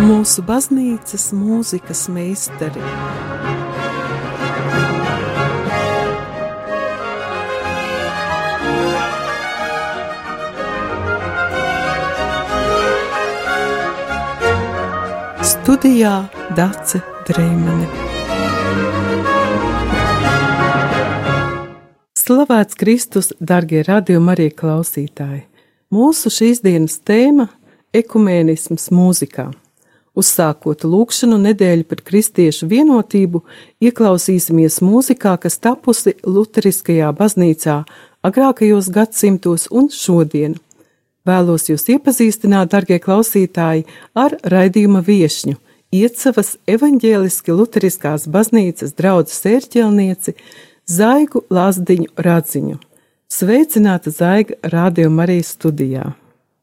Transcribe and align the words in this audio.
mūsu 0.00 0.42
baznīcas 0.46 1.30
mūzikas 1.36 2.06
meistari. 2.12 2.80
Studijā 15.50 16.14
Dace 16.56 17.02
Dreimane. 17.28 17.88
Slavēts 22.20 22.76
Kristus, 22.78 23.32
darbie 23.40 23.82
radījumi, 23.86 24.32
arī 24.32 24.50
klausītāji! 24.54 25.44
Mūsu 25.90 26.30
šīs 26.30 26.62
dienas 26.62 27.00
tēma- 27.02 27.48
ekumēnisms 28.00 28.90
mūzikā. 28.94 29.50
Uzsākot 30.18 30.82
lūkšanu 30.82 31.38
nedēļu 31.38 31.86
par 31.86 32.02
kristiešu 32.06 32.66
vienotību, 32.70 33.44
ieklausīsimies 33.84 34.80
mūzikā, 34.82 35.36
kas 35.38 35.60
tapusi 35.62 36.16
Lutheriskajā 36.26 37.12
baznīcā 37.14 37.76
agrākajos 38.26 38.90
gadsimtos 38.90 39.68
un 39.70 39.88
šodien. 39.94 40.58
Vēlos 41.28 41.68
jūs 41.70 41.86
iepazīstināt, 41.94 42.72
darbie 42.72 42.98
klausītāji, 42.98 43.86
ar 44.18 44.34
raidījuma 44.42 45.04
viesņu, 45.06 45.58
Iecavas 45.90 46.52
evaņģēliski 46.70 47.54
Lutheriskās 47.58 48.28
baznīcas 48.30 48.92
draudzes 48.94 49.40
ērķelnieci 49.50 50.36
Zaigu 50.86 51.42
Lazdiņu 51.50 52.12
Radziņu. 52.14 52.76
Sveicināta 53.30 54.12
Zaiga 54.14 54.54
Radio 54.70 55.10
Marijas 55.10 55.50
studijā! 55.56 56.12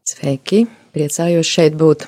Sveiki! 0.07 0.63
Priecājos 0.95 1.51
šeit 1.51 1.75
būt! 1.75 2.07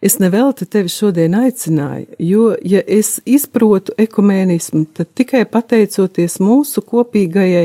Es 0.00 0.20
nevelti 0.22 0.66
tevi 0.70 0.88
šodien 0.94 1.32
aicināju, 1.34 2.06
jo, 2.22 2.52
ja 2.62 2.84
es 2.86 3.16
izprotu 3.26 3.96
ekumēnismu, 3.98 4.84
tad 4.94 5.08
tikai 5.18 5.40
pateicoties 5.50 6.38
mūsu 6.38 6.84
kopīgajai, 6.86 7.64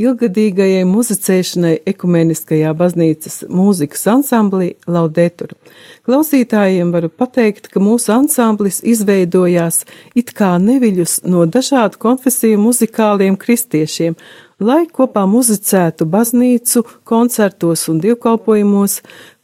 ilgadīgajai 0.00 0.82
muzicēšanai 0.88 1.72
ekumēniskajā 1.88 2.74
baznīcas 2.76 3.40
mūzikas 3.48 4.04
ansamblī 4.12 4.74
Laudetur. 4.88 5.56
Klausītājiem 6.04 6.92
varu 6.92 7.08
pateikt, 7.08 7.70
ka 7.72 7.80
mūsu 7.80 8.12
ansamblis 8.12 8.82
izveidojās 8.84 9.86
it 10.12 10.34
kā 10.36 10.52
neviļus 10.60 11.22
no 11.32 11.46
dažādu 11.48 12.00
konfesiju 12.00 12.60
muzikāliem 12.60 13.40
kristiešiem, 13.40 14.20
lai 14.60 14.84
kopā 14.84 15.24
muzicētu 15.24 16.04
baznīcu, 16.12 16.84
koncertos 17.08 17.88
un 17.88 18.04
dievkalpojumos, 18.04 19.00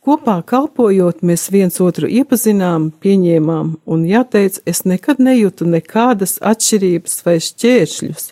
Kopā 0.07 0.37
kalpojot, 0.47 1.25
mēs 1.27 1.49
viens 1.51 1.81
otru 1.83 2.07
iepazinām, 2.07 2.93
pieņēmām, 3.03 3.73
un 3.91 4.05
jāteic, 4.07 4.61
es 4.63 4.85
nekad 4.87 5.19
nejūtu 5.19 5.67
nekādas 5.67 6.37
atšķirības 6.47 7.17
vai 7.27 7.35
šķēršļus. 7.43 8.29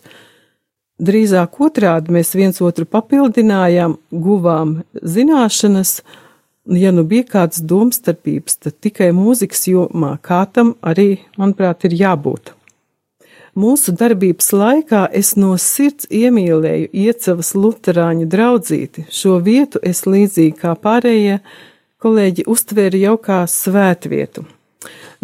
Drīzāk 1.02 1.58
otrādi 1.66 2.14
mēs 2.14 2.30
viens 2.38 2.62
otru 2.62 2.86
papildinājām, 2.86 3.96
guvām 4.14 4.76
zināšanas, 5.02 5.96
ja 6.70 6.94
nu 6.94 7.02
bija 7.10 7.26
kādas 7.32 7.64
domstarpības, 7.66 8.60
tad 8.62 8.78
tikai 8.78 9.10
mūzikas 9.10 9.66
jomā, 9.72 10.14
kā 10.22 10.44
tam 10.46 10.76
arī, 10.78 11.24
manuprāt, 11.34 11.88
ir 11.90 11.98
jābūt. 12.04 12.54
Mūsu 13.54 13.92
darbības 13.94 14.48
laikā 14.50 15.04
es 15.14 15.36
no 15.38 15.52
sirds 15.62 16.08
iemīlēju 16.10 16.88
Iecavas 16.90 17.52
Luterāņu 17.54 18.26
draudzīti. 18.26 19.04
Šo 19.14 19.36
vietu 19.46 19.78
es 19.78 20.02
līdzīgi 20.10 20.56
kā 20.58 20.72
pārējie 20.74 21.38
kolēģi 22.02 22.48
uztvēru 22.50 23.04
jau 23.04 23.14
kā 23.22 23.44
svētvietu. 23.46 24.42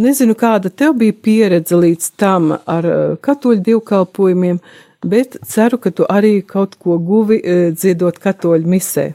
Nezinu, 0.00 0.38
kāda 0.38 0.70
tev 0.70 0.94
bija 1.02 1.16
pieredze 1.26 1.74
līdz 1.74 2.12
tam 2.22 2.54
ar 2.54 2.86
uh, 2.86 3.02
katoļu 3.18 3.64
dievkalpojumiem, 3.66 4.62
bet 5.02 5.36
ceru, 5.50 5.82
ka 5.82 5.90
tu 5.90 6.06
arī 6.06 6.38
kaut 6.46 6.78
ko 6.78 7.00
guvi 7.02 7.42
uh, 7.42 7.66
dziedot 7.74 8.22
katoļu 8.22 8.76
misē. 8.78 9.10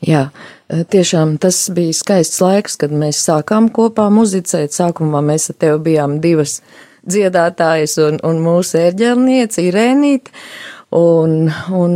Jā, 0.00 0.30
uh, 0.32 0.82
tiešām 0.88 1.36
tas 1.44 1.66
bija 1.76 1.92
skaists 1.94 2.40
laiks, 2.40 2.80
kad 2.80 2.96
mēs 2.96 3.20
sākām 3.28 3.68
kopā 3.68 4.08
muzicēt. 4.08 4.72
Sākumā 4.72 5.20
mēs 5.28 5.52
ar 5.52 5.60
tevi 5.60 5.90
bijām 5.92 6.22
divas 6.24 6.62
dziedātājs 7.10 7.98
un, 8.06 8.20
un 8.26 8.42
mūsu 8.44 8.78
ērģelniece 8.80 9.66
Irēnīte. 9.68 10.34
Un, 10.90 11.44
un 11.70 11.92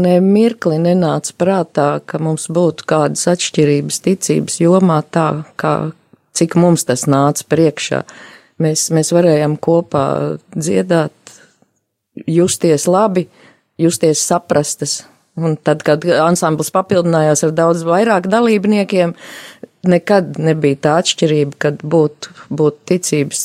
ne 0.00 0.14
mirkli 0.24 0.78
nenāca 0.80 1.34
prātā, 1.36 1.88
ka 2.08 2.16
mums 2.22 2.46
būtu 2.48 2.86
kādas 2.88 3.26
atšķirības 3.28 4.00
ticības 4.06 4.56
jomā 4.62 5.02
tā, 5.12 5.26
kā, 5.60 5.72
cik 6.32 6.56
mums 6.56 6.86
tas 6.88 7.04
nāca 7.04 7.44
priekšā. 7.52 8.00
Mēs, 8.64 8.86
mēs 8.94 9.12
varējām 9.12 9.58
kopā 9.60 10.06
dziedāt, 10.56 11.12
justies 12.24 12.88
labi, 12.88 13.28
justies 13.78 14.24
saprastas. 14.24 15.02
Un 15.38 15.54
tad, 15.62 15.84
kad 15.86 16.02
ansamblis 16.24 16.72
papildinājās 16.74 17.44
ar 17.46 17.52
daudz 17.54 17.84
vairāk 17.86 18.26
dalībniekiem, 18.32 19.12
nekad 19.86 20.40
nebija 20.42 20.80
tā 20.86 20.96
atšķirība, 21.02 21.58
kad 21.62 21.84
būtu 21.84 22.32
būt 22.50 22.80
ticības 22.90 23.44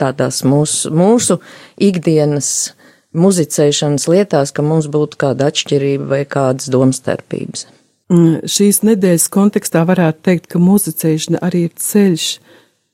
tādās 0.00 0.42
mūsu, 0.46 0.90
mūsu 0.94 1.38
ikdienas 1.82 2.74
muzicēšanas 3.14 4.08
lietās, 4.10 4.52
ka 4.54 4.64
mums 4.66 4.88
būtu 4.90 5.18
kāda 5.20 5.50
atšķirība 5.52 6.10
vai 6.10 6.22
kādas 6.28 6.70
domstarpības. 6.72 7.68
Šīs 8.10 8.82
nedēļas 8.84 9.28
kontekstā 9.32 9.84
varētu 9.88 10.24
teikt, 10.26 10.48
ka 10.52 10.60
muzicēšana 10.60 11.40
arī 11.46 11.66
ir 11.68 11.76
ceļš, 11.80 12.26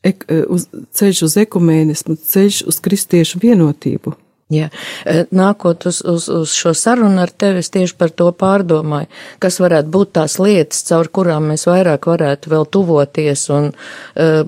ek, 0.07 0.27
uz, 0.53 0.69
ceļš 0.97 1.23
uz 1.27 1.37
ekumēnismu, 1.43 2.17
ceļš 2.31 2.63
uz 2.71 2.79
kristiešu 2.85 3.41
vienotību. 3.43 4.15
Jā, 4.51 4.67
e, 5.07 5.21
nākot 5.31 5.85
uz, 5.87 6.01
uz, 6.03 6.25
uz 6.27 6.51
šo 6.59 6.73
sarunu 6.75 7.21
ar 7.23 7.31
tevi, 7.31 7.63
es 7.63 7.71
tieši 7.71 7.95
par 8.01 8.11
to 8.11 8.27
pārdomāju, 8.35 9.07
kas 9.43 9.61
varētu 9.63 9.93
būt 9.95 10.11
tās 10.19 10.35
lietas, 10.43 10.83
caur 10.89 11.07
kurām 11.15 11.47
mēs 11.53 11.69
vairāk 11.71 12.09
varētu 12.11 12.51
vēl 12.51 12.67
tuvoties 12.75 13.45
un 13.55 13.71
uh, 13.71 14.41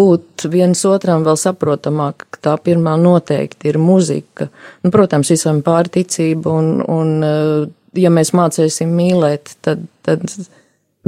būt 0.00 0.46
viens 0.54 0.84
otram 0.86 1.26
vēl 1.26 1.40
saprotamāk. 1.40 2.28
Tā 2.40 2.54
pirmā 2.62 2.94
noteikti 3.00 3.72
ir 3.72 3.80
muzika. 3.82 4.46
Nu, 4.84 4.94
protams, 4.94 5.32
visam 5.34 5.64
pārticība 5.66 6.54
un, 6.54 6.70
un 6.86 7.12
uh, 7.26 7.66
ja 7.98 8.14
mēs 8.14 8.30
mācēsim 8.38 8.94
mīlēt, 8.94 9.56
tad, 9.66 9.82
tad 10.06 10.30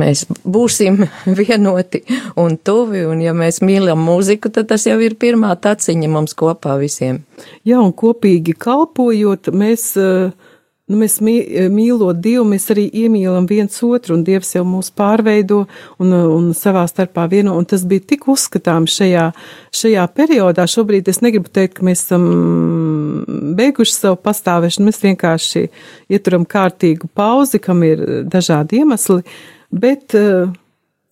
mēs 0.00 0.25
būsim 0.44 1.03
vienoti 1.41 2.03
un 2.41 2.56
tuvi, 2.56 3.04
un 3.08 3.22
ja 3.25 3.34
mēs 3.36 3.62
mīlam 3.64 4.00
mūziku, 4.06 4.53
tad 4.53 4.70
tas 4.72 4.86
jau 4.88 4.98
ir 5.03 5.19
pirmā 5.20 5.54
taciņa 5.60 6.12
mums 6.12 6.36
kopā 6.38 6.78
visiem. 6.80 7.22
Jā, 7.69 7.82
un 7.82 7.92
kopīgi 7.92 8.56
kalpojot, 8.58 9.53
mēs, 9.53 9.92
eh, 10.00 10.32
nu, 10.88 10.98
mēs 11.00 11.19
mīlot 11.22 12.20
Dievu, 12.25 12.47
mēs 12.48 12.70
arī 12.75 12.86
iemīlam 13.04 13.47
viens 13.48 13.78
otru, 13.84 14.16
un 14.16 14.25
Dievs 14.25 14.54
jau 14.56 14.64
mūs 14.69 14.91
pārveido 14.97 15.62
un, 16.00 16.12
un 16.12 16.50
savā 16.56 16.84
starpā 16.88 17.28
vieno, 17.30 17.56
un 17.59 17.69
tas 17.69 17.84
bija 17.88 18.04
tik 18.14 18.28
uzskatām 18.32 18.88
šajā, 18.91 19.30
šajā 19.76 20.09
periodā. 20.16 20.66
Šobrīd 20.69 21.09
es 21.12 21.22
negribu 21.24 21.53
teikt, 21.53 21.78
ka 21.78 21.88
mēs 21.88 22.06
esam 22.06 22.28
beiguši 23.56 23.94
savu 23.94 24.19
pastāvēšanu, 24.24 24.88
mēs 24.88 25.03
vienkārši 25.03 25.66
ieturam 26.12 26.47
kārtīgu 26.48 27.10
pauzi, 27.14 27.60
kam 27.62 27.84
ir 27.86 28.04
dažādi 28.30 28.82
iemesli, 28.82 29.22
Bet 29.72 30.12
uh, 30.19 30.53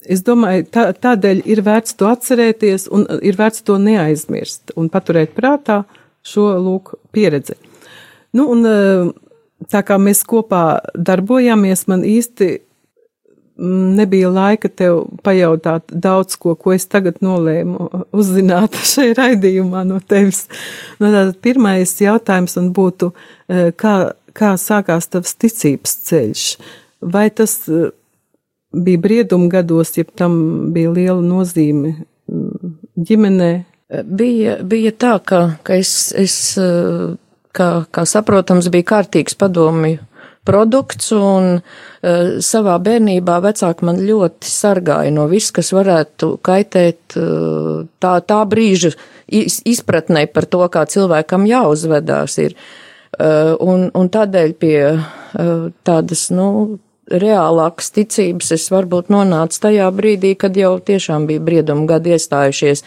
es 0.04 0.22
domāju, 0.24 0.66
tā, 0.72 0.90
tādēļ 0.92 1.42
ir 1.48 1.62
vērts 1.64 1.96
to 1.96 2.08
atcerēties 2.10 2.88
un 2.92 3.06
ir 3.24 3.38
vērts 3.40 3.64
to 3.64 3.78
neaizmirst 3.80 4.74
un 4.80 4.90
paturēt 4.92 5.32
prātā 5.36 5.82
šo 6.26 6.50
lūk 6.60 6.94
pieredzi. 7.14 7.56
Nu, 8.36 8.50
un 8.52 8.66
uh, 8.68 9.12
tā 9.72 9.80
kā 9.86 9.96
mēs 10.00 10.22
kopā 10.28 10.80
darbojāmies, 10.94 11.86
man 11.90 12.04
īsti 12.06 12.50
mm, 12.52 13.86
nebija 13.96 14.32
laika 14.32 14.68
tev 14.68 15.06
pajautāt 15.24 15.88
daudz 15.88 16.36
ko, 16.40 16.52
ko 16.54 16.74
es 16.76 16.84
tagad 16.84 17.22
nolēmu 17.24 17.88
uzzināt 18.16 18.76
šajā 18.92 19.16
raidījumā 19.18 19.86
no 19.88 20.02
tevis. 20.04 20.44
Nu, 21.00 21.08
tātad 21.08 21.40
pirmais 21.44 21.96
jautājums 22.00 22.58
man 22.60 22.68
būtu, 22.76 23.12
kā, 23.80 23.94
kā 24.36 24.52
sākās 24.60 25.08
tavs 25.08 25.32
ticības 25.40 25.96
ceļš? 26.10 26.44
Vai 27.00 27.30
tas 27.32 27.56
bija 28.72 29.02
brieduma 29.02 29.48
gados, 29.52 29.96
ja 29.98 30.04
tam 30.04 30.36
bija 30.74 30.92
liela 30.94 31.22
nozīme 31.24 31.94
mm, 32.30 32.76
ģimenē? 33.08 33.52
Bija, 34.06 34.60
bija 34.62 34.92
tā, 34.94 35.16
ka, 35.26 35.40
ka 35.66 35.74
es, 35.80 36.12
es 36.14 36.36
kā, 36.54 37.70
kā 37.90 38.04
saprotams, 38.06 38.70
bija 38.70 38.86
kārtīgs 38.92 39.34
padomju 39.38 39.98
produkts, 40.46 41.10
un 41.14 41.56
uh, 41.58 42.28
savā 42.42 42.76
bērnībā 42.82 43.38
vecāki 43.44 43.86
man 43.86 44.00
ļoti 44.06 44.50
sargāja 44.50 45.12
no 45.14 45.26
viss, 45.30 45.52
kas 45.54 45.72
varētu 45.76 46.32
kaitēt 46.46 47.16
uh, 47.20 47.82
tā, 48.02 48.14
tā 48.24 48.40
brīža 48.48 48.94
izpratnē 49.30 50.26
par 50.32 50.48
to, 50.50 50.62
kā 50.72 50.86
cilvēkam 50.90 51.46
jāuzvedās 51.50 52.38
ir. 52.42 52.56
Uh, 53.20 53.56
un, 53.60 53.88
un 53.94 54.06
tādēļ 54.08 54.54
pie 54.58 54.76
tādas, 55.86 56.22
nu, 56.34 56.46
reālākas 57.10 57.90
ticības 57.96 58.52
es 58.56 58.68
varbūt 58.72 59.10
nonācu 59.12 59.60
tajā 59.66 59.90
brīdī, 59.94 60.36
kad 60.38 60.56
jau 60.56 60.76
tiešām 60.78 61.26
bija 61.30 61.42
brieduma 61.42 61.88
gadi 61.90 62.14
iestājušies. 62.16 62.84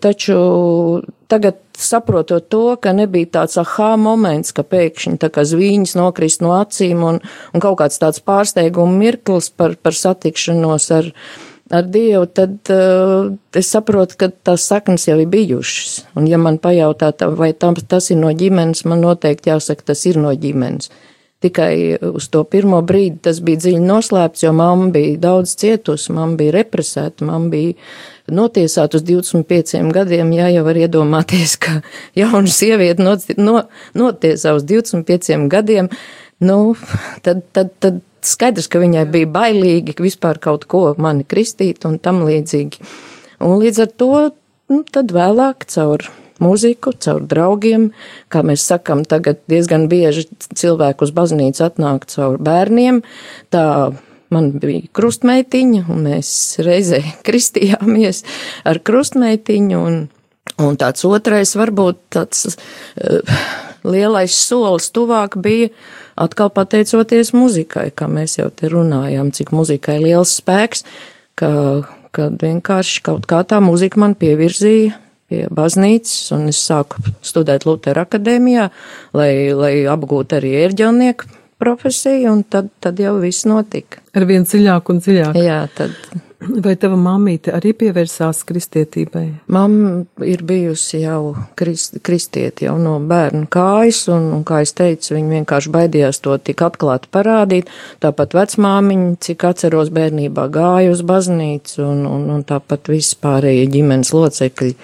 Taču 0.00 0.36
tagad 1.28 1.58
saprotot 1.76 2.48
to, 2.48 2.62
ka 2.80 2.94
nebija 2.96 3.28
tāds 3.38 3.58
ahā 3.60 3.92
moments, 4.00 4.54
ka 4.56 4.64
pēkšņi 4.64 5.20
tā 5.20 5.28
kā 5.32 5.44
zvīņas 5.46 5.94
nokrist 5.98 6.42
no 6.44 6.54
acīm 6.56 7.04
un, 7.04 7.20
un 7.52 7.62
kaut 7.62 7.78
kāds 7.82 8.00
tāds 8.00 8.22
pārsteiguma 8.24 8.96
mirklis 8.96 9.50
par, 9.52 9.76
par 9.76 9.94
satikšanos 9.94 10.88
ar, 10.96 11.10
ar 11.70 11.90
Dievu, 11.92 12.24
tad 12.32 12.72
uh, 12.72 13.28
es 13.52 13.68
saprotu, 13.74 14.16
ka 14.18 14.30
tās 14.32 14.64
saknes 14.72 15.04
jau 15.10 15.18
ir 15.20 15.28
bijušas. 15.30 16.00
Un 16.16 16.26
ja 16.30 16.40
man 16.40 16.58
pajautā, 16.62 17.12
vai 17.36 17.52
tam, 17.52 17.76
tas 17.76 18.08
ir 18.10 18.18
no 18.22 18.32
ģimenes, 18.32 18.86
man 18.88 19.04
noteikti 19.04 19.52
jāsaka, 19.52 19.90
tas 19.92 20.06
ir 20.08 20.18
no 20.22 20.32
ģimenes. 20.32 20.90
Tikai 21.38 21.94
uz 22.02 22.26
to 22.34 22.40
pirmo 22.50 22.80
brīdi 22.82 23.20
tas 23.28 23.38
bija 23.46 23.60
dziļi 23.62 23.82
noslēpts, 23.86 24.42
jo 24.42 24.50
mamma 24.58 24.88
bija 24.94 25.20
daudz 25.22 25.52
cietusi, 25.60 26.10
mamma 26.16 26.34
bija 26.40 26.56
represēta, 26.56 27.22
mamma 27.28 27.52
bija 27.52 28.34
notiesāta 28.34 28.98
uz 28.98 29.04
25 29.06 29.92
gadiem. 29.94 30.32
Jā, 30.34 30.48
jau 30.56 30.64
var 30.66 30.80
iedomāties, 30.82 31.54
ka 31.62 31.76
jauna 32.18 32.50
sieviete 32.50 33.06
no, 33.38 33.60
notiesā 33.94 34.56
uz 34.58 34.66
25 34.66 35.46
gadiem, 35.52 35.92
nu, 36.42 36.58
tad, 37.22 37.46
tad, 37.54 37.70
tad 37.78 38.02
skaidrs, 38.26 38.66
ka 38.66 38.82
viņai 38.82 39.06
bija 39.12 39.30
bailīgi 39.38 39.94
vispār 40.02 40.40
kaut 40.42 40.66
ko 40.66 40.88
mani 40.98 41.22
kristīt 41.22 41.86
un 41.86 42.00
tam 42.02 42.24
līdzīgi. 42.26 42.82
Un 43.46 43.60
līdz 43.62 43.84
ar 43.86 43.92
to, 43.94 44.14
nu, 44.74 44.82
tad 44.90 45.14
vēlāk 45.14 45.68
caur 45.70 46.10
mūziku, 46.42 46.94
caur 47.04 47.24
draugiem, 47.28 47.90
kā 48.32 48.42
mēs 48.46 48.66
sakam, 48.70 49.04
tagad 49.08 49.40
diezgan 49.50 49.88
bieži 49.90 50.26
cilvēku 50.54 51.08
uz 51.08 51.14
baznīcu 51.16 51.64
atnāk 51.66 52.08
caur 52.10 52.38
bērniem, 52.42 53.02
tā 53.54 53.64
man 54.34 54.50
bija 54.60 54.88
krustmeitiņa, 54.96 55.86
un 55.92 56.04
mēs 56.08 56.30
reizē 56.64 57.02
kristījāmies 57.26 58.24
ar 58.68 58.82
krustmeitiņu, 58.84 59.80
un, 59.80 60.02
un 60.58 60.80
tāds 60.80 61.06
otrais 61.08 61.54
varbūt 61.58 62.02
tāds 62.16 62.46
uh, 62.54 63.38
lielais 63.88 64.34
solis 64.34 64.90
tuvāk 64.94 65.38
bija 65.40 65.70
atkal 66.18 66.50
pateicoties 66.50 67.32
muzikai, 67.36 67.90
kā 67.94 68.08
mēs 68.10 68.38
jau 68.40 68.50
te 68.50 68.70
runājām, 68.70 69.30
cik 69.34 69.52
muzikai 69.54 70.00
liels 70.02 70.34
spēks, 70.40 70.84
ka, 71.38 71.50
ka 72.14 72.30
vienkārši 72.34 73.04
kaut 73.06 73.28
kā 73.30 73.44
tā 73.46 73.60
muzika 73.64 74.00
man 74.02 74.16
pievirzīja 74.18 74.96
pie 75.28 75.44
baznīcas, 75.54 76.30
un 76.36 76.48
es 76.52 76.60
sāku 76.64 77.02
studēt 77.24 77.66
Lutera 77.68 78.06
akadēmijā, 78.08 78.70
lai, 79.16 79.32
lai 79.56 79.74
apgūtu 79.90 80.38
arī 80.40 80.54
ērģelnieku 80.64 81.34
profesiju, 81.58 82.32
un 82.32 82.46
tad, 82.46 82.70
tad 82.80 83.00
jau 83.02 83.18
viss 83.22 83.46
notika. 83.48 84.02
Ar 84.16 84.26
vien 84.28 84.46
dziļāk 84.46 84.90
un 84.92 85.02
dziļāk. 85.02 85.38
Jā, 85.42 85.60
tad. 85.74 85.94
Vai 86.38 86.76
tava 86.78 86.94
mamīte 86.94 87.50
arī 87.50 87.72
pievērsās 87.74 88.44
kristietībai? 88.46 89.24
Mamma 89.50 90.04
ir 90.22 90.44
bijusi 90.46 91.00
jau 91.02 91.32
krist, 91.58 91.98
kristieti 92.06 92.68
jau 92.68 92.76
no 92.78 92.92
bērnu 93.10 93.48
kājas, 93.50 94.04
un, 94.14 94.28
un, 94.36 94.44
kā 94.46 94.60
es 94.62 94.70
teicu, 94.78 95.16
viņa 95.16 95.40
vienkārši 95.40 95.72
baidījās 95.74 96.22
to 96.22 96.36
tik 96.38 96.62
atklāti 96.62 97.10
parādīt. 97.10 97.74
Tāpat 97.98 98.38
vecmāmiņa, 98.38 99.10
cik 99.26 99.48
atceros 99.50 99.90
bērnībā, 99.98 100.46
gāja 100.54 100.94
uz 100.94 101.02
baznīcu, 101.10 101.82
un, 101.82 102.06
un, 102.06 102.30
un 102.36 102.46
tāpat 102.46 102.94
viss 102.94 103.18
pārējie 103.18 103.66
ģimenes 103.74 104.14
locekļi 104.14 104.76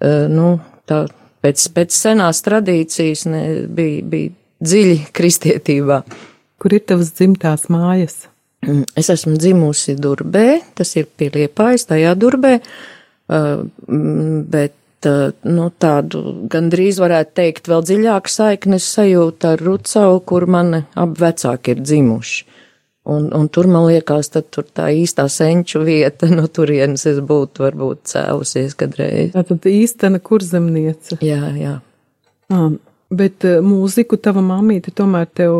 nu, 0.00 0.48
tā, 0.88 1.04
pēc, 1.44 1.68
pēc 1.74 1.94
senās 1.94 2.42
tradīcijas 2.46 3.26
ne, 3.30 3.44
bija, 3.66 4.02
bija 4.04 4.34
dziļi 4.64 4.98
kristietībā. 5.16 6.02
Kur 6.58 6.74
ir 6.74 6.82
tavas 6.86 7.14
dzimtās 7.14 7.68
mājas? 7.72 8.26
Mm, 8.66 8.88
es 8.98 9.10
esmu 9.14 9.36
dzimusi 9.38 9.94
Durbē, 9.94 10.48
tas 10.74 10.96
ir 10.98 11.06
pie 11.06 11.30
Liepājas, 11.34 11.86
tajā 11.92 12.16
Durbē, 12.18 12.56
eh, 12.58 13.46
mm, 13.86 14.40
bet 14.50 15.06
eh, 15.06 15.30
nu, 15.46 15.68
tādu 15.78 16.24
gandrīz 16.50 16.98
varētu 16.98 17.36
teikt 17.38 17.70
vēl 17.70 17.84
dziļāku 17.86 18.34
saiknes 18.34 18.88
sajūtu 18.96 19.52
ar 19.52 19.62
Rucavu, 19.62 20.18
kur 20.26 20.48
mani 20.50 20.82
abi 20.98 21.22
vecāki 21.22 21.76
ir 21.76 21.84
dzimuši. 21.86 22.57
Un, 23.08 23.30
un 23.32 23.46
tur 23.48 23.64
man 23.72 23.86
liekas, 23.88 24.28
tad 24.34 24.50
tur 24.52 24.66
tā 24.68 24.90
īstā 24.92 25.24
senču 25.32 25.80
vieta, 25.86 26.28
no 26.38 26.44
turienes 26.52 27.06
es 27.08 27.22
būtu 27.24 27.64
varbūt 27.64 28.04
cēlusies 28.12 28.76
kadreiz. 28.78 29.32
Tā 29.36 29.46
tad 29.48 29.68
īstena 29.70 30.20
kurzemniece. 30.20 31.16
Jā, 31.24 31.48
jā. 31.56 31.78
À, 32.52 32.68
bet 33.08 33.44
mūziku 33.64 34.18
tava 34.20 34.44
mamīte 34.44 34.92
tomēr 34.96 35.28
tev 35.40 35.56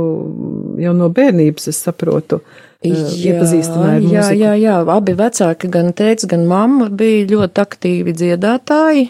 jau 0.81 0.95
no 0.97 1.09
bērnības, 1.13 1.71
es 1.73 1.81
saprotu, 1.85 2.43
jā, 2.85 3.01
iepazīstināja 3.33 4.03
mūziku. 4.03 4.15
Jā, 4.15 4.29
jā, 4.37 4.53
jā, 4.61 4.77
abi 4.95 5.17
vecāki, 5.17 5.73
gan 5.73 5.93
tēts, 5.97 6.29
gan 6.29 6.45
mamma 6.49 6.91
bija 6.93 7.27
ļoti 7.33 7.65
aktīvi 7.65 8.17
dziedātāji. 8.17 9.09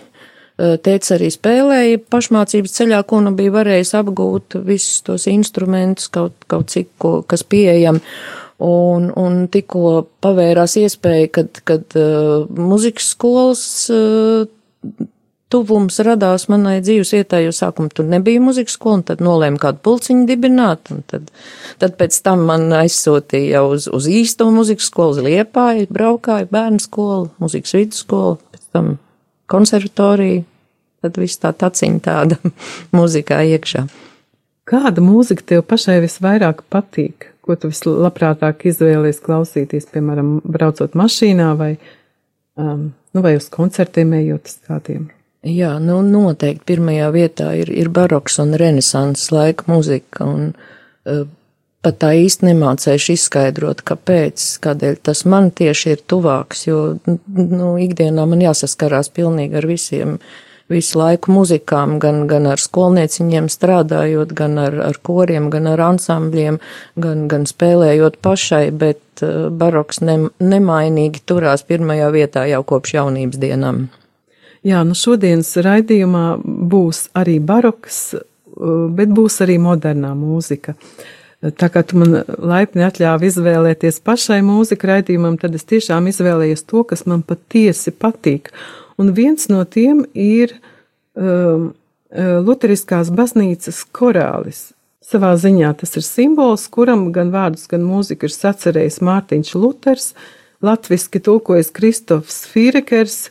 Tēvs 0.58 1.12
arī 1.14 1.28
spēlēja 1.30 2.00
pašmācības 2.10 2.72
ceļā, 2.74 3.02
ko 3.06 3.20
nu 3.22 3.30
bija 3.38 3.54
varējis 3.54 3.94
apgūt 4.00 4.58
visus 4.66 5.04
tos 5.06 5.28
instrumentus, 5.30 6.08
kaut, 6.10 6.34
kaut 6.50 6.72
cik, 6.72 6.90
ko, 6.98 7.12
kas 7.22 7.46
pieejami. 7.46 8.02
Un, 8.66 9.06
un 9.14 9.44
tikko 9.54 10.08
pavērās 10.18 10.74
iespēja, 10.80 11.28
kad, 11.36 11.60
kad 11.62 11.94
uh, 11.94 12.48
muzikas 12.50 13.12
skolas 13.14 13.62
uh, 13.94 14.48
tuvums 15.52 16.00
radās 16.04 16.48
manai 16.52 16.78
dzīves 16.82 17.14
vietai, 17.14 17.44
jo 17.46 17.54
sākumā 17.54 17.92
tur 17.94 18.08
nebija 18.10 18.42
muzikas 18.42 18.76
skola, 18.76 18.98
un 18.98 19.04
tad 19.08 19.22
nolēma 19.24 19.60
kādu 19.62 19.82
pulciņu 19.86 20.26
dibināt, 20.28 20.90
un 20.90 21.06
tad, 21.08 21.30
tad 21.78 21.96
pēc 22.00 22.18
tam 22.26 22.44
man 22.50 22.68
aizsūtīja 22.82 23.62
uz, 23.62 23.88
uz 23.94 24.08
īsto 24.10 24.50
muzikas 24.54 24.90
skolu, 24.90 25.16
uz 25.16 25.24
Liepāju, 25.24 25.88
braukāju 25.94 26.50
bērnu 26.52 26.82
skolu, 26.82 27.30
muzikas 27.38 27.78
vidusskolu, 27.78 28.40
pēc 28.52 28.66
tam 28.74 28.96
konservatoriju, 29.50 30.44
tad 31.02 31.18
viss 31.20 31.40
tā 31.40 31.52
taciņa 31.56 32.04
tāda 32.04 32.38
mūzikā 32.96 33.40
iekšā. 33.54 33.86
Kāda 34.68 35.00
mūzika 35.00 35.46
tev 35.54 35.64
pašai 35.68 36.00
visvairāk 36.04 36.66
patīk? 36.72 37.30
Ko 37.40 37.56
tu 37.56 37.70
vislabprātāk 37.70 38.66
izvēlies 38.68 39.22
klausīties, 39.24 39.86
piemēram, 39.94 40.42
braucot 40.44 40.92
mašīnā 40.98 41.52
vai, 41.56 41.70
um, 42.60 42.90
nu, 43.16 43.22
vai 43.24 43.38
uz 43.38 43.48
koncertiem 43.52 44.12
ejot 44.18 44.50
uz 44.50 44.58
kādiem? 44.68 45.06
Jā, 45.48 45.70
nu 45.80 46.02
noteikti 46.04 46.66
pirmajā 46.74 47.08
vietā 47.14 47.52
ir, 47.56 47.70
ir 47.72 47.88
baroks 47.94 48.36
un 48.42 48.52
renesanses 48.60 49.30
laika 49.32 49.64
mūzika, 49.70 50.26
un 50.26 50.50
uh, 50.52 51.24
pat 51.84 52.00
tā 52.02 52.10
īsti 52.18 52.48
nemācējuši 52.50 53.14
izskaidrot, 53.14 53.84
kāpēc, 53.86 54.44
kādēļ 54.64 54.98
tas 55.08 55.24
man 55.30 55.52
tieši 55.54 55.94
ir 55.94 56.04
tuvāks, 56.10 56.66
jo, 56.66 56.82
nu, 57.06 57.72
ikdienā 57.80 58.26
man 58.26 58.42
jāsaskarās 58.42 59.12
pilnīgi 59.14 59.60
ar 59.60 59.66
visiem, 59.68 60.16
visu 60.68 60.98
laiku 61.00 61.32
muzikām, 61.32 61.96
gan, 62.02 62.24
gan 62.28 62.48
ar 62.50 62.60
skolnieciņiem 62.60 63.46
strādājot, 63.52 64.34
gan 64.36 64.58
ar, 64.60 64.74
ar 64.90 64.98
koriem, 65.02 65.48
gan 65.54 65.70
ar 65.70 65.84
ansambļiem, 65.86 66.58
gan, 67.00 67.26
gan 67.30 67.46
spēlējot 67.48 68.18
pašai, 68.26 68.64
bet 68.74 69.22
uh, 69.22 69.46
baroks 69.48 70.02
ne, 70.04 70.18
nemainīgi 70.42 71.22
turās 71.30 71.64
pirmajā 71.68 72.10
vietā 72.12 72.44
jau 72.50 72.64
kopš 72.68 72.98
jaunības 72.98 73.40
dienām. 73.40 73.86
Jā, 74.66 74.82
nu 74.84 74.98
šodienas 74.98 75.54
raidījumā 75.62 76.24
būs 76.42 77.06
arī 77.16 77.38
baroks, 77.38 78.02
uh, 78.18 78.90
bet 78.92 79.14
būs 79.14 79.38
arī 79.46 79.56
modernā 79.62 80.12
mūzika. 80.18 80.74
Uh, 80.74 81.14
Tā 81.38 81.68
kā 81.70 81.84
tu 81.86 82.00
man 82.00 82.16
laipni 82.26 82.82
atļāvi 82.82 83.28
izvēlēties 83.30 84.00
pašai 84.02 84.40
mūzika 84.42 84.88
raidījumam, 84.90 85.36
tad 85.38 85.54
es 85.54 85.66
tiešām 85.70 86.08
izvēlējos 86.10 86.64
to, 86.66 86.82
kas 86.82 87.04
man 87.06 87.22
patiesi 87.22 87.92
patīk. 87.94 88.50
Un 88.98 89.12
viens 89.14 89.46
no 89.46 89.62
tiem 89.62 90.02
ir 90.18 90.56
um, 91.14 91.70
uh, 92.10 92.40
Lutheriskās 92.42 93.12
baznīcas 93.14 93.84
korālis. 93.94 94.72
Savā 95.08 95.30
ziņā 95.38 95.70
tas 95.78 95.94
ir 95.94 96.04
simbols, 96.04 96.66
kuram 96.74 97.06
gan 97.14 97.30
vārdus, 97.30 97.68
gan 97.70 97.86
mūziku 97.86 98.26
ir 98.26 98.34
sacerējis 98.34 98.98
Mārtiņš 99.06 99.54
Luters, 99.54 100.10
latviski 100.58 101.22
tulkojas 101.22 101.70
Kristofs 101.70 102.42
Fīrekers, 102.50 103.28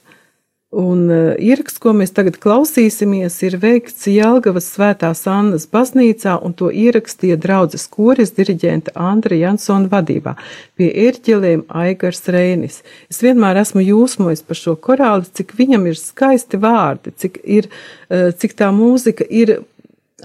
Un 0.75 1.05
uh, 1.07 1.29
ieraksts, 1.39 1.79
ko 1.79 1.93
mēs 1.95 2.11
tagad 2.11 2.35
klausīsimies, 2.43 3.37
ir 3.47 3.53
veikts 3.61 4.03
Jelgavas 4.11 4.65
svētās 4.73 5.21
Annas 5.31 5.63
baznīcā, 5.71 6.33
un 6.43 6.51
to 6.59 6.67
ierakstīja 6.67 7.37
draudzes 7.39 7.85
koris 7.87 8.33
diriģenta 8.35 8.91
Andra 8.99 9.37
Jansona 9.39 9.87
vadībā 9.87 10.35
pie 10.75 10.89
ērķelēm 11.05 11.63
Aigars 11.71 12.27
Reinis. 12.27 12.81
Es 13.07 13.23
vienmēr 13.23 13.61
esmu 13.63 13.85
jūsmojis 13.85 14.43
par 14.43 14.59
šo 14.59 14.75
korāli, 14.75 15.31
cik 15.39 15.55
viņam 15.55 15.87
ir 15.87 15.95
skaisti 16.01 16.59
vārdi, 16.59 17.15
cik, 17.15 17.39
ir, 17.47 17.71
uh, 18.11 18.33
cik 18.35 18.59
tā 18.59 18.67
mūzika 18.75 19.23
ir 19.23 19.61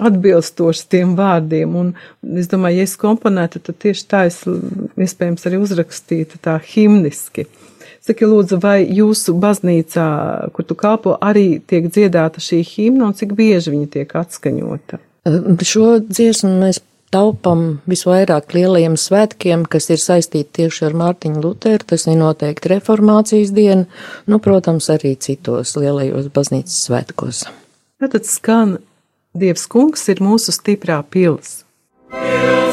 atbilstoši 0.03 0.87
tiem 0.91 1.15
vārdiem, 1.15 1.79
un 1.79 1.95
es 2.41 2.51
domāju, 2.51 2.81
ja 2.81 2.91
es 2.91 2.99
komponētu, 2.99 3.63
tad 3.63 3.79
tieši 3.85 4.07
tā 4.11 4.27
es 4.27 4.43
iespējams 4.43 5.47
arī 5.47 5.63
uzrakstītu 5.63 6.43
tā 6.43 6.59
himniski. 6.73 7.47
Saki, 8.03 8.27
lūdzu, 8.27 8.59
vai 8.63 8.81
jūsu 8.83 9.37
baznīcā, 9.39 10.07
kur 10.55 10.67
tu 10.67 10.75
kalpo, 10.79 11.15
arī 11.23 11.61
tiek 11.71 11.87
dziedāta 11.87 12.43
šī 12.43 12.63
himna 12.67 13.13
un 13.13 13.15
cik 13.19 13.37
bieži 13.39 13.71
viņa 13.71 13.91
tiek 13.95 14.15
atskaņota? 14.19 14.99
Šo 15.63 16.01
dziesmu 16.03 16.51
mēs 16.65 16.81
taupam 17.15 17.79
visvairāk 17.87 18.57
lielajiem 18.57 18.97
svētkiem, 18.99 19.63
kas 19.71 19.87
ir 19.95 20.03
saistīti 20.03 20.63
tieši 20.63 20.89
ar 20.89 20.99
Mārtiņu 20.99 21.45
Luteru. 21.45 21.87
Tas 21.93 22.09
ir 22.09 22.19
noteikti 22.19 22.73
reformācijas 22.75 23.55
diena, 23.55 23.87
nu, 24.27 24.41
protams, 24.43 24.91
arī 24.91 25.15
citos 25.23 25.77
lielajos 25.79 26.33
baznīcas 26.35 26.81
svētkos. 26.89 27.45
Tad 28.03 28.27
skan 28.27 28.81
Dievs 29.33 29.65
kungs 29.71 30.03
ir 30.13 30.19
mūsu 30.21 30.53
stiprā 30.53 30.99
pils. 31.09 31.63
Dievs! 32.13 32.72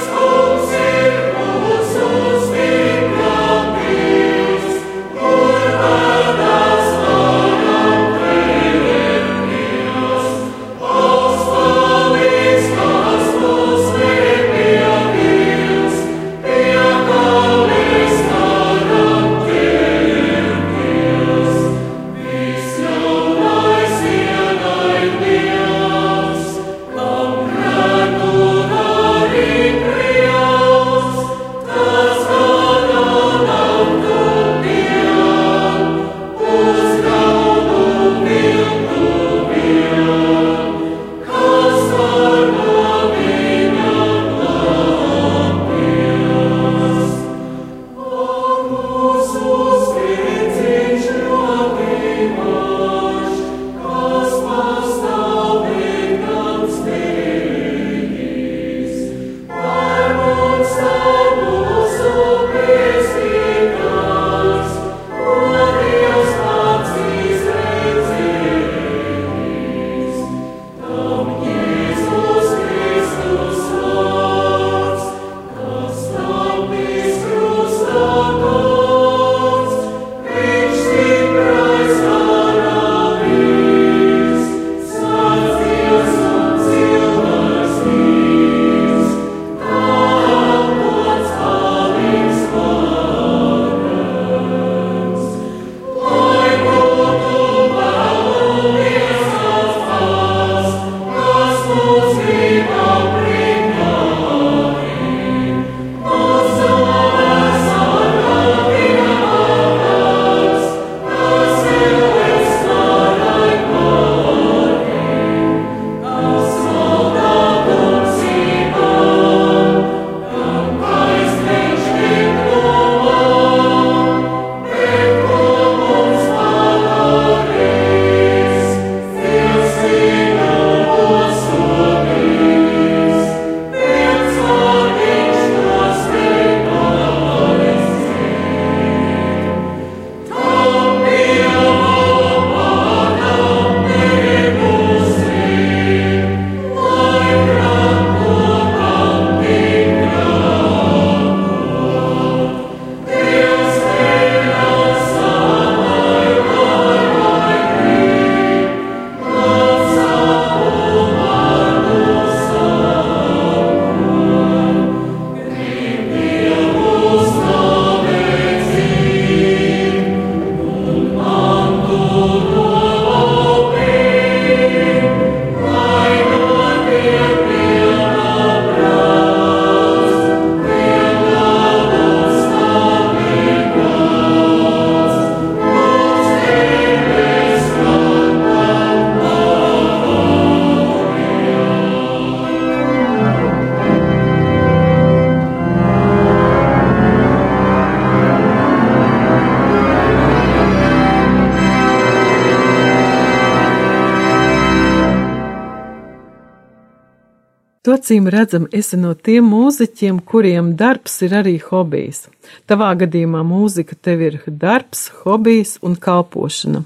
Acīm 208.09 208.27
redzam, 208.33 208.65
esi 208.73 208.97
no 208.97 209.13
tiem 209.13 209.45
mūziķiem, 209.51 210.19
kuriem 210.25 210.71
darbs 210.75 211.21
ir 211.21 211.35
arī 211.37 211.59
hobijs. 211.61 212.25
Tavā 212.65 212.95
gadījumā 212.97 213.43
mūzika 213.45 213.93
tev 214.01 214.23
ir 214.25 214.39
darbs, 214.47 215.11
hobijs 215.21 215.77
un 215.85 215.93
kalpošana. 215.95 216.81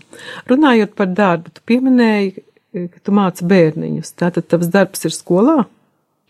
Runājot 0.51 0.96
par 1.00 1.08
darbu, 1.08 1.53
tu 1.53 1.63
pieminēji, 1.65 2.44
ka 2.75 3.00
tu 3.00 3.15
māci 3.15 3.48
bērniņus. 3.48 4.12
Tātad 4.20 4.50
tavs 4.51 4.68
darbs 4.68 5.08
ir 5.08 5.15
skolā? 5.15 5.63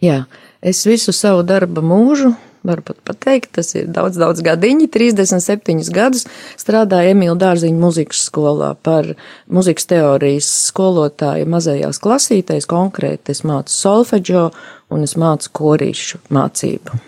Jā, 0.03 0.25
es 0.61 0.85
visu 0.85 1.13
savu 1.15 1.41
darba 1.41 1.81
mūžu 1.81 2.35
varu 2.67 2.83
pat 2.87 2.99
pateikt, 3.07 3.51
tas 3.57 3.73
ir 3.75 3.87
daudz, 3.93 4.17
daudz 4.19 4.43
gadiņi, 4.45 4.87
37 4.93 5.91
gadus 5.93 6.25
strādāju 6.59 7.13
Emīlu 7.13 7.35
Dārziņu 7.39 7.79
muzikas 7.79 8.23
skolā 8.29 8.73
par 8.85 9.13
muzikas 9.51 9.89
teorijas 9.91 10.49
skolotāju 10.69 11.49
mazajās 11.51 11.99
klasītēs, 12.03 12.69
konkrēti 12.69 13.35
es 13.35 13.43
mācu 13.47 13.75
solfeģo 13.75 14.45
un 14.93 15.03
es 15.07 15.17
mācu 15.19 15.51
korīšu 15.59 16.23
mācību. 16.33 17.01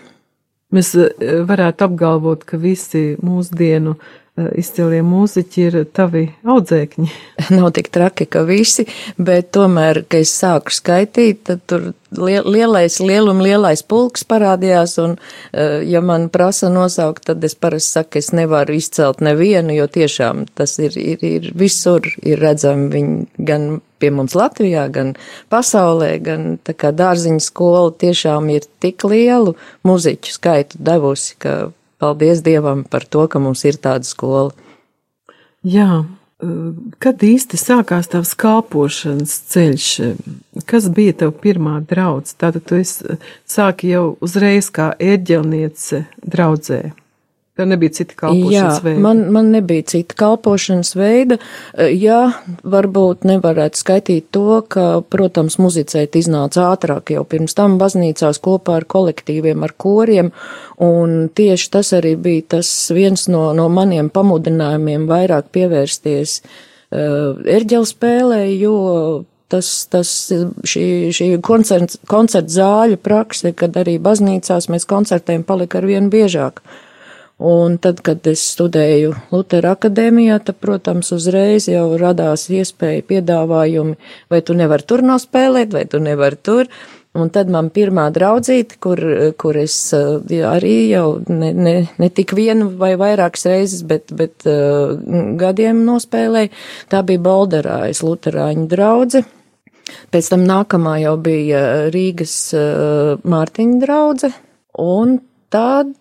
Mēs 0.76 0.92
eh, 0.98 1.40
varētu 1.46 1.86
apgalvot, 1.86 2.44
ka 2.46 2.58
visi 2.60 3.14
mūsdienu 3.22 3.96
izcilie 4.36 5.00
mūziķi 5.06 5.62
ir 5.64 5.76
tavi 5.96 6.26
audzēkņi. 6.44 7.06
Nav 7.56 7.70
tik 7.76 7.88
traki, 7.94 8.26
ka 8.28 8.44
visi, 8.48 8.86
bet 9.16 9.52
tomēr, 9.56 10.02
kad 10.04 10.26
es 10.26 10.34
sāku 10.36 10.74
skaitīt, 10.74 11.44
tad 11.48 11.62
tur 11.70 11.90
lielais, 12.16 12.98
lielum 13.00 13.40
lielais 13.44 13.82
pulks 13.86 14.26
parādījās, 14.28 14.96
un, 15.02 15.16
eh, 15.52 15.80
ja 15.88 16.02
man 16.04 16.28
prasa 16.32 16.68
nosaukt, 16.72 17.24
tad 17.30 17.44
es 17.44 17.56
parasti 17.56 17.98
saku, 17.98 18.20
es 18.20 18.32
nevaru 18.36 18.76
izcelt 18.76 19.24
nevienu, 19.24 19.74
jo 19.76 19.88
tiešām 19.88 20.46
tas 20.54 20.78
ir, 20.78 20.96
ir, 21.00 21.24
ir 21.24 21.50
visur, 21.56 22.04
ir 22.22 22.40
redzami 22.40 22.90
viņi 22.92 23.46
gan 23.48 23.80
pie 23.98 24.10
mums 24.12 24.36
Latvijā, 24.36 24.86
gan 24.92 25.14
pasaulē, 25.52 26.12
gan 26.20 26.58
tā 26.64 26.76
kā 26.76 26.92
dārziņa 26.92 27.40
skola 27.40 27.88
tiešām 27.96 28.50
ir 28.52 28.68
tik 28.84 29.04
lielu 29.08 29.56
muziķu 29.88 30.36
skaitu 30.36 30.80
devusi, 30.84 31.36
ka 31.40 31.56
paldies 32.02 32.44
Dievam 32.46 32.84
par 32.84 33.04
to, 33.04 33.26
ka 33.28 33.42
mums 33.42 33.64
ir 33.68 33.80
tāda 33.80 34.06
skola. 34.06 34.52
Jā, 35.66 36.04
Kad 37.00 37.22
īsti 37.24 37.56
sākās 37.56 38.10
tavs 38.12 38.34
kalpošanas 38.36 39.32
ceļš? 39.54 39.86
Kas 40.68 40.90
bija 40.92 41.14
tava 41.22 41.32
pirmā 41.32 41.78
draudz? 41.88 42.34
Tātad 42.36 42.66
tu 42.68 42.82
sāki 43.48 43.94
jau 43.94 44.18
uzreiz 44.20 44.68
kā 44.68 44.90
ērģelniece 45.00 46.02
draudzē. 46.20 46.82
Tev 47.56 47.70
nebija 47.70 47.92
cita 47.96 48.12
kalpošanas 48.20 48.52
Jā, 48.52 48.82
veida. 48.84 49.00
Man, 49.00 49.20
man 49.32 49.46
nebija 49.48 49.86
cita 49.88 50.16
kalpošanas 50.20 50.90
veida. 50.98 51.38
Jā, 51.88 52.18
varbūt 52.68 53.24
nevarētu 53.24 53.80
skaitīt 53.80 54.26
to, 54.36 54.58
ka, 54.68 54.84
protams, 55.08 55.56
muzicēt 55.64 56.18
iznāca 56.20 56.66
ātrāk 56.74 57.14
jau 57.14 57.24
pirms 57.24 57.56
tam 57.56 57.78
baznīcās 57.80 58.42
kopā 58.44 58.76
ar 58.82 58.88
kolektīviem, 58.92 59.64
ar 59.64 59.72
koriem, 59.72 60.30
un 60.84 61.16
tieši 61.32 61.72
tas 61.72 61.94
arī 61.96 62.12
bija 62.20 62.44
tas 62.58 62.74
viens 62.92 63.24
no, 63.32 63.48
no 63.56 63.70
maniem 63.72 64.12
pamudinājumiem 64.12 65.08
vairāk 65.08 65.48
pievērsties 65.56 66.42
uh, 66.44 67.40
erģelu 67.40 67.88
spēlē, 67.88 68.42
jo 68.52 68.78
tas, 69.48 69.70
tas 69.88 70.16
šī, 70.28 70.88
šī 71.08 71.34
koncerts, 71.40 72.04
koncerta 72.04 72.60
zāļu 72.60 73.00
prakse, 73.00 73.56
kad 73.56 73.80
arī 73.80 73.96
baznīcās 73.96 74.68
mēs 74.68 74.84
koncertējam 74.84 75.46
palika 75.48 75.80
ar 75.80 75.88
vienu 75.88 76.12
biežāk. 76.12 76.60
Uh, 76.60 76.82
Un 77.36 77.74
tad, 77.84 77.98
kad 78.00 78.24
es 78.30 78.40
studēju 78.54 79.10
Lutera 79.28 79.74
akadēmijā, 79.76 80.38
tad, 80.46 80.56
protams, 80.62 81.10
uzreiz 81.12 81.66
jau 81.68 81.90
radās 82.00 82.46
iespēja 82.48 83.02
piedāvājumi, 83.04 83.96
vai 84.32 84.40
tu 84.40 84.56
nevari 84.56 84.86
tur 84.88 85.02
nospēlēt, 85.04 85.74
vai 85.76 85.84
tu 85.84 86.00
nevari 86.00 86.38
tur. 86.40 86.70
Un 87.16 87.28
tad 87.32 87.48
man 87.52 87.68
pirmā 87.72 88.06
draudzīte, 88.12 88.76
kur, 88.80 89.00
kur 89.40 89.56
es 89.56 89.76
jā, 89.92 90.48
arī 90.48 90.88
jau 90.90 91.18
ne, 91.28 91.52
ne, 91.52 91.74
ne 91.96 92.08
tik 92.12 92.32
vienu 92.36 92.70
vai 92.80 92.92
vairākas 93.00 93.46
reizes, 93.48 93.84
bet, 93.88 94.12
bet 94.16 94.44
uh, 94.48 94.96
gadiem 95.40 95.80
nospēlēju, 95.84 96.52
tā 96.92 97.02
bija 97.08 97.24
Bolderājas 97.24 98.02
Luterāņu 98.04 98.66
draudze. 98.72 99.24
Pēc 100.12 100.32
tam 100.32 100.44
nākamā 100.48 100.96
jau 101.04 101.14
bija 101.20 101.62
Rīgas 101.92 102.36
uh, 102.56 103.14
Mārtiņa 103.28 103.80
draudze, 103.84 104.32
un 104.80 105.18
tad 105.52 105.94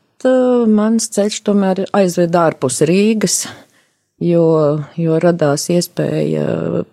mans 0.71 1.09
ceļš 1.15 1.39
tomēr 1.45 1.83
aizved 1.95 2.35
ārpus 2.39 2.81
Rīgas, 2.87 3.45
jo, 4.23 4.45
jo 4.99 5.19
radās 5.21 5.67
iespēja 5.73 6.83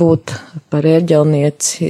būt 0.00 0.34
par 0.72 0.88
ērģelnieci, 0.88 1.88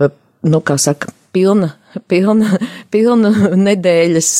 uh, 0.00 0.14
nu, 0.46 0.60
kā 0.60 0.76
saka, 0.80 1.12
pilna, 1.36 1.72
pilna, 2.12 2.58
pilna 2.92 3.32
nedēļas, 3.56 4.32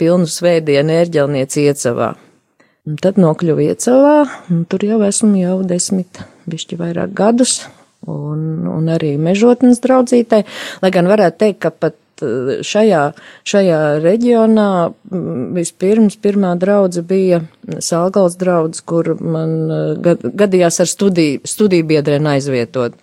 pilnu 0.00 0.28
svētdienu 0.30 1.00
ērģelnieci 1.00 1.66
iecavā. 1.70 2.14
Un 2.84 3.00
tad 3.00 3.16
nokļuvu 3.16 3.64
iecavā, 3.64 4.16
un 4.52 4.64
tur 4.68 4.84
jau 4.84 5.00
esmu 5.06 5.38
jau 5.40 5.58
desmit, 5.64 6.20
bišķi 6.50 6.76
vairāk 6.76 7.14
gadus, 7.16 7.62
un, 8.04 8.66
un 8.68 8.90
arī 8.92 9.14
mežotnes 9.16 9.80
draudzītē, 9.84 10.42
lai 10.84 10.90
gan 10.92 11.08
varētu 11.08 11.40
teikt, 11.40 11.62
ka 11.64 11.72
pat 11.72 11.96
Eh, 11.96 12.03
šajā, 12.20 13.02
šajā 13.48 13.80
reģionā 14.04 14.68
vispirms 15.54 16.16
pirmā 16.22 16.54
draudze 16.60 17.02
bija 17.02 17.40
Salgals 17.82 18.36
draudz, 18.40 18.82
kur 18.86 19.14
man 19.20 19.54
eh, 19.70 20.14
gadījās 20.24 20.80
ar 20.84 20.90
studiju, 20.90 21.42
studiju 21.48 21.86
biedrēnu 21.90 22.34
aizvietot. 22.36 22.96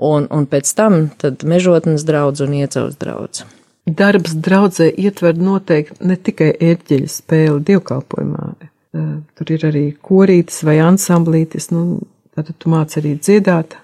Un, 0.00 0.26
un 0.32 0.46
pēc 0.48 0.70
tam 0.76 1.10
tad 1.20 1.44
mežotnes 1.44 2.06
draudz 2.08 2.40
un 2.40 2.54
iecavs 2.56 2.96
draudz. 3.00 3.44
Darbs 3.84 4.32
draudzē 4.32 4.88
ietver 4.88 5.36
noteikti 5.36 6.06
ne 6.06 6.16
tikai 6.16 6.54
ērģeļu 6.54 7.10
spēli 7.10 7.60
dievkalpojumā. 7.68 8.48
Eh, 8.60 9.12
tur 9.36 9.52
ir 9.54 9.68
arī 9.68 9.84
korītis 10.00 10.64
vai 10.66 10.80
ansamblītis, 10.84 11.70
nu, 11.74 12.00
tātad 12.36 12.56
tu 12.58 12.72
māc 12.72 12.96
arī 13.00 13.14
dziedāt. 13.20 13.76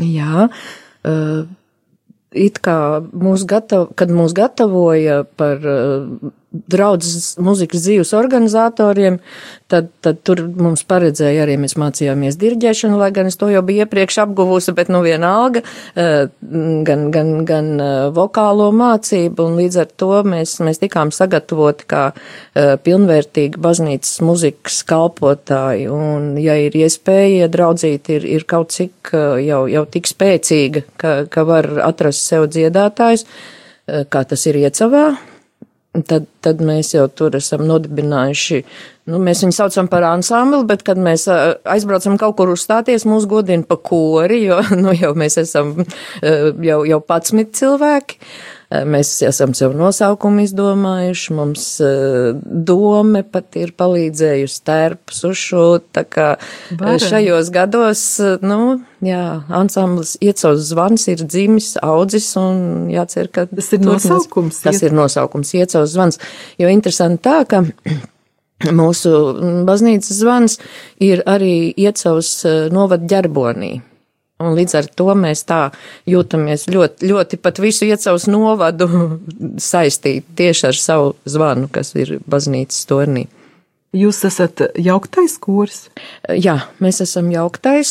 Jā, 0.00 0.48
it 2.32 2.60
kā 2.64 2.76
mūs 3.12 3.46
gatavo, 3.48 3.90
kad 3.96 4.12
mūs 4.12 4.34
gatavoja 4.36 5.22
par 5.38 5.62
draudzes 6.52 7.36
muzikas 7.40 7.86
dzīves 7.86 8.12
organizatoriem, 8.16 9.18
tad, 9.72 9.88
tad 10.04 10.20
tur 10.26 10.42
mums 10.44 10.84
paredzēja 10.88 11.46
arī 11.46 11.56
mēs 11.60 11.74
mācījāmies 11.80 12.36
dirģēšanu, 12.40 12.98
lai 13.00 13.08
gan 13.14 13.30
es 13.30 13.38
to 13.40 13.48
jau 13.52 13.62
biju 13.64 13.86
iepriekš 13.86 14.20
apguvusi, 14.26 14.74
bet 14.76 14.90
nu 14.92 15.00
vienalga, 15.04 15.62
eh, 15.96 16.28
gan, 16.88 17.06
gan, 17.14 17.32
gan 17.48 17.70
eh, 17.80 17.94
vokālo 18.14 18.68
mācību, 18.76 19.48
un 19.48 19.58
līdz 19.62 19.80
ar 19.84 19.90
to 20.02 20.10
mēs, 20.28 20.58
mēs 20.64 20.82
tikām 20.82 21.12
sagatavoti 21.14 21.88
kā 21.88 22.04
eh, 22.12 22.74
pilnvērtīgi 22.84 23.60
baznīcas 23.62 24.20
muzikas 24.26 24.82
kalpotāji, 24.88 25.88
un 25.92 26.36
ja 26.42 26.58
ir 26.60 26.76
iespēja, 26.76 27.46
ja 27.46 27.50
draudzīt 27.52 28.12
ir, 28.12 28.28
ir 28.28 28.46
kaut 28.48 28.76
cik 28.76 29.14
jau, 29.42 29.64
jau 29.70 29.86
tik 29.88 30.08
spēcīga, 30.10 30.86
ka, 31.00 31.16
ka 31.32 31.48
var 31.48 31.68
atrast 31.84 32.28
sev 32.28 32.48
dziedātājs, 32.52 33.26
kā 34.12 34.22
tas 34.28 34.46
ir 34.46 34.60
iecavā, 34.62 35.06
Tad, 35.92 36.24
tad 36.40 36.60
mēs 36.64 36.94
jau 36.94 37.02
tur 37.12 37.34
esam 37.36 37.66
nodibinājuši, 37.68 38.62
nu, 39.12 39.18
mēs 39.20 39.42
viņu 39.44 39.52
saucam 39.52 39.90
par 39.92 40.06
ansambli, 40.08 40.62
bet, 40.70 40.80
kad 40.86 40.96
mēs 40.96 41.26
aizbraucam 41.28 42.16
kaut 42.20 42.38
kur 42.38 42.54
uzstāties, 42.54 43.04
mūs 43.04 43.26
godina 43.28 43.66
pa 43.68 43.76
kori, 43.76 44.38
jo, 44.46 44.62
nu, 44.84 44.94
jau 44.96 45.12
mēs 45.12 45.36
esam 45.42 45.74
jau, 46.24 46.78
jau 46.88 47.00
patsmit 47.04 47.52
cilvēki. 47.60 48.16
Mēs 48.88 49.10
esam 49.26 49.52
sev 49.56 49.74
nosaukumu 49.76 50.44
izdomājuši, 50.46 51.34
mums 51.36 51.64
dome 52.42 53.22
pat 53.28 53.58
ir 53.60 53.74
palīdzējusi 53.76 54.62
tērpus 54.68 55.20
uzšūt, 55.28 55.84
tā 55.96 56.04
kā 56.08 56.28
Bara. 56.78 56.96
šajos 57.02 57.50
gados, 57.52 58.04
nu, 58.40 58.78
jā, 59.04 59.24
ansamblis 59.52 60.14
Iecavs 60.24 60.70
zvans 60.70 61.04
ir 61.12 61.24
dzimis, 61.26 61.74
audzis 61.84 62.30
un 62.40 62.88
jācer, 62.92 63.28
ka 63.34 63.44
tas 63.50 63.72
ir 63.76 63.84
nosaukums. 63.84 64.62
Tas 64.64 64.80
iet... 64.80 64.88
ir 64.88 64.96
nosaukums 64.96 65.52
Iecavs 65.58 65.92
zvans, 65.92 66.20
jo 66.62 66.72
interesanti 66.72 67.24
tā, 67.28 67.42
ka 67.50 67.64
mūsu 68.82 69.16
baznīcas 69.68 70.22
zvans 70.22 70.60
ir 71.02 71.26
arī 71.28 71.72
Iecavs 71.76 72.36
novad 72.72 73.08
ģerbonī. 73.10 73.80
Un 74.42 74.56
līdz 74.58 74.78
ar 74.80 74.88
to 74.98 75.12
mēs 75.18 75.44
tā 75.48 75.60
jūtamies 76.10 76.66
ļoti, 76.72 77.10
ļoti 77.12 77.38
pat 77.42 77.60
visu 77.62 77.88
iecavas 77.88 78.28
novadu 78.30 78.88
saistīt 79.72 80.26
tieši 80.38 80.68
ar 80.72 80.80
savu 80.80 81.14
zvanu, 81.28 81.70
kas 81.72 81.94
ir 81.98 82.18
baznīcas 82.26 82.84
tornī. 82.90 83.28
Jūs 83.92 84.22
esat 84.24 84.62
jauktais 84.80 85.34
kurs? 85.36 85.82
Jā, 86.24 86.54
mēs 86.80 87.02
esam 87.04 87.26
jauktais. 87.28 87.90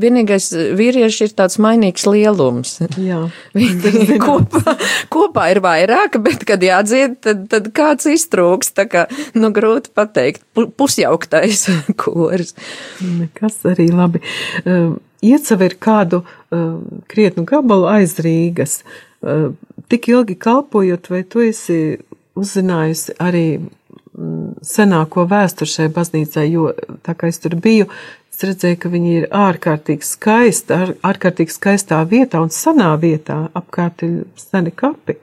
Vienīgais 0.00 0.46
vīrieši 0.78 1.26
ir 1.26 1.34
tāds 1.36 1.58
mainīgs 1.60 2.06
lielums. 2.08 2.78
Jā. 2.96 3.26
Viņi 3.58 4.16
kopā, 4.24 4.78
kopā 5.12 5.50
ir 5.52 5.60
vairāk, 5.64 6.16
bet, 6.24 6.46
kad 6.48 6.64
jādzied, 6.64 7.20
tad, 7.28 7.44
tad 7.52 7.68
kāds 7.76 8.08
iztrūks. 8.08 8.72
Tā 8.72 8.88
kā, 8.88 9.04
nu, 9.36 9.52
grūti 9.52 9.92
pateikt, 9.92 10.46
pusjauktais 10.80 11.66
kurs. 12.00 12.56
Nekas 13.04 13.60
arī 13.68 13.90
labi. 13.92 14.24
Um, 14.64 14.96
iecava 15.22 15.68
ir 15.68 15.76
kādu 15.80 16.22
uh, 16.22 16.78
krietnu 17.10 17.44
gabalu 17.48 17.88
aiz 17.90 18.16
Rīgas. 18.22 18.80
Uh, 19.22 19.52
tik 19.88 20.08
ilgi 20.10 20.36
kalpojot, 20.38 21.10
vai 21.12 21.22
tu 21.22 21.44
esi 21.44 21.98
uzzinājusi 22.38 23.16
arī 23.22 23.46
mm, 23.58 24.64
senāko 24.66 25.26
vēsturi 25.30 25.70
šai 25.70 25.88
baznīcai, 25.94 26.48
jo 26.50 26.72
tā 27.06 27.14
kā 27.18 27.30
es 27.30 27.40
tur 27.42 27.56
biju, 27.60 27.88
es 28.32 28.42
redzēju, 28.48 28.80
ka 28.82 28.92
viņi 28.92 29.14
ir 29.20 29.28
ārkārtīgi 29.36 30.08
skaisti, 30.08 30.74
ār, 30.74 30.94
ārkārtīgi 31.12 31.54
skaistā 31.54 32.00
vietā 32.08 32.42
un 32.42 32.50
senā 32.54 32.90
vietā, 33.00 33.44
apkārt 33.58 34.06
ir 34.06 34.22
seni 34.40 34.74
kapi. 34.74 35.18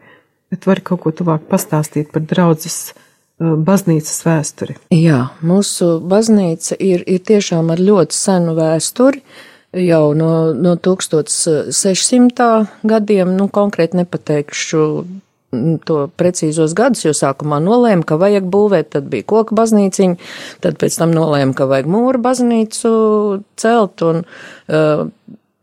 Bet 0.49 0.65
var 0.65 0.79
kaut 0.81 1.03
ko 1.03 1.11
tuvāk 1.13 1.43
pastāstīt 1.49 2.09
par 2.13 2.23
draudzes 2.25 2.77
uh, 2.93 3.53
baznīcas 3.53 4.23
vēsturi? 4.25 4.79
Jā, 4.95 5.27
mūsu 5.45 5.97
baznīca 6.09 6.77
ir, 6.81 7.03
ir 7.05 7.21
tiešām 7.25 7.69
ar 7.73 7.83
ļoti 7.83 8.17
senu 8.17 8.55
vēsturi. 8.57 9.21
Uh, 9.21 9.45
jau 9.73 10.13
no, 10.17 10.53
no 10.53 10.75
1600. 10.75 12.49
gadiem, 12.89 13.33
nu, 13.37 13.49
konkrēti 13.53 13.99
nepateikšu 14.01 14.85
to 15.85 16.03
precīzos 16.19 16.75
gadus, 16.77 17.03
jo 17.07 17.13
sākumā 17.17 17.57
nolēma, 17.63 18.05
ka 18.05 18.19
vajag 18.21 18.45
būvēt, 18.53 18.91
tad 18.93 19.09
bija 19.09 19.25
koka 19.29 19.57
baznīciņa, 19.57 20.19
tad 20.61 20.77
pēc 20.81 20.99
tam 21.01 21.13
nolēma, 21.15 21.55
ka 21.57 21.65
vajag 21.69 21.89
mūru 21.89 22.21
baznīcu 22.21 22.91
celt, 23.59 24.03
un 24.05 24.21
uh, 24.21 25.07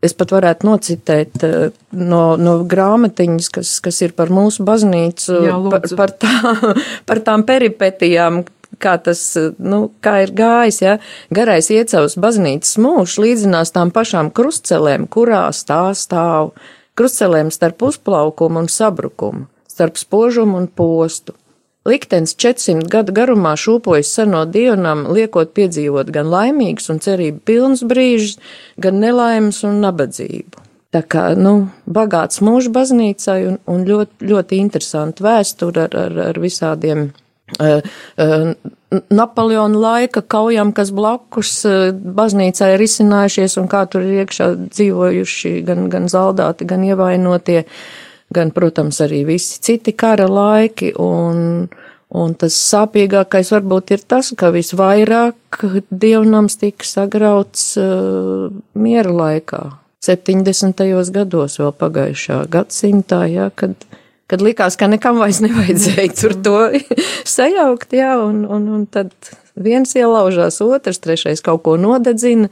es 0.03 0.15
pat 0.17 0.33
varētu 0.35 0.67
nocitēt 0.67 1.47
uh, 1.47 1.55
no, 1.95 2.23
no 2.35 2.57
grāmatiņas, 2.67 3.49
kas, 3.55 3.77
kas 3.83 4.01
ir 4.03 4.15
par 4.17 4.33
mūsu 4.33 4.67
baznīcu, 4.67 5.39
Jā, 5.47 5.55
par, 5.71 5.87
par, 6.03 6.15
tā, 6.19 6.35
par 7.07 7.23
tām 7.23 7.47
peripetijām, 7.47 8.43
kā 8.83 8.97
tas, 9.03 9.21
nu, 9.57 9.87
kā 10.03 10.19
ir 10.25 10.33
gājis, 10.37 10.81
ja, 10.83 10.97
garais 11.33 11.69
iecavs 11.73 12.17
baznīcas 12.21 12.77
mūžs 12.81 13.17
līdzinās 13.23 13.73
tām 13.75 13.91
pašām 13.95 14.31
krustcelēm, 14.35 15.07
kurās 15.11 15.63
tā 15.67 15.81
stāv, 15.97 16.53
krustcelēm 16.97 17.51
starp 17.53 17.89
uzplaukumu 17.89 18.65
un 18.65 18.71
sabrukumu, 18.71 19.47
starp 19.69 19.99
spožumu 20.01 20.61
un 20.61 20.67
postu. 20.67 21.35
Liktenis 21.87 22.33
400 22.35 22.89
gadu 22.91 23.13
garumā 23.15 23.53
šūpojas 23.55 24.09
seno 24.17 24.41
dievnam, 24.51 25.05
liekot 25.15 25.53
piedzīvot 25.55 26.09
gan 26.11 26.27
laimīgus 26.27 26.89
un 26.91 26.99
cerību 27.03 27.39
pilns 27.47 27.85
brīžus, 27.87 28.41
gan 28.75 28.99
nelaimes 28.99 29.61
un 29.63 29.79
nabadzību. 29.85 30.65
Tā 30.91 31.03
kā, 31.03 31.29
nu, 31.39 31.69
bagāts 31.87 32.41
mūža 32.43 32.73
baznīcai 32.75 33.37
un, 33.51 33.57
un 33.71 33.87
ļoti, 33.87 34.27
ļoti 34.27 34.59
interesanti 34.63 35.23
vēsture 35.23 35.87
ar, 35.87 35.95
ar, 35.99 36.19
ar 36.31 36.39
visādiem 36.43 37.09
Napoleona 39.07 39.79
laika 39.79 40.21
kaujām, 40.21 40.73
kas 40.75 40.91
blakus 40.95 41.53
uh, 41.67 41.93
baznīcai 41.93 42.73
ir 42.75 42.83
izcinājušies 42.83 43.57
un 43.61 43.69
kā 43.71 43.85
tur 43.87 44.03
ir 44.03 44.25
iekšā 44.25 44.49
dzīvojuši 44.65 45.53
gan, 45.67 45.87
gan 45.91 46.11
zaldāti, 46.11 46.67
gan 46.67 46.83
ievainotie. 46.87 47.63
Gan, 48.35 48.49
protams, 48.51 48.97
arī 48.99 49.21
visi 49.23 49.61
citi 49.63 49.93
kara 49.95 50.25
laiki. 50.27 50.89
Un, 50.99 51.69
un 52.11 52.33
tas 52.35 52.57
sāpīgākais 52.59 53.53
varbūt 53.55 53.93
ir 53.95 54.03
tas, 54.03 54.33
ka 54.35 54.51
visvairāk 54.51 55.61
dievnams 55.87 56.59
tika 56.59 56.83
sagrauts 56.83 57.69
uh, 57.79 58.49
miera 58.75 59.13
laikā. 59.23 59.61
70. 60.03 60.83
gados 61.15 61.57
vēl 61.59 61.71
pagājušā 61.79 62.41
gadsimtā, 62.51 63.23
jā, 63.31 63.47
kad, 63.55 63.87
kad 64.27 64.43
likās, 64.43 64.75
ka 64.79 64.89
nekam 64.91 65.21
vairs 65.21 65.41
nevajadzēja 65.43 66.15
tur 66.19 66.35
to 66.43 66.57
sajaukt, 67.37 67.95
jā, 67.95 68.15
un, 68.23 68.43
un, 68.45 68.67
un 68.79 68.83
tad 68.91 69.13
viens 69.55 69.95
ielaužās, 69.97 70.59
otrs, 70.65 71.01
trešais 71.03 71.43
kaut 71.45 71.63
ko 71.65 71.77
nodedzina, 71.81 72.51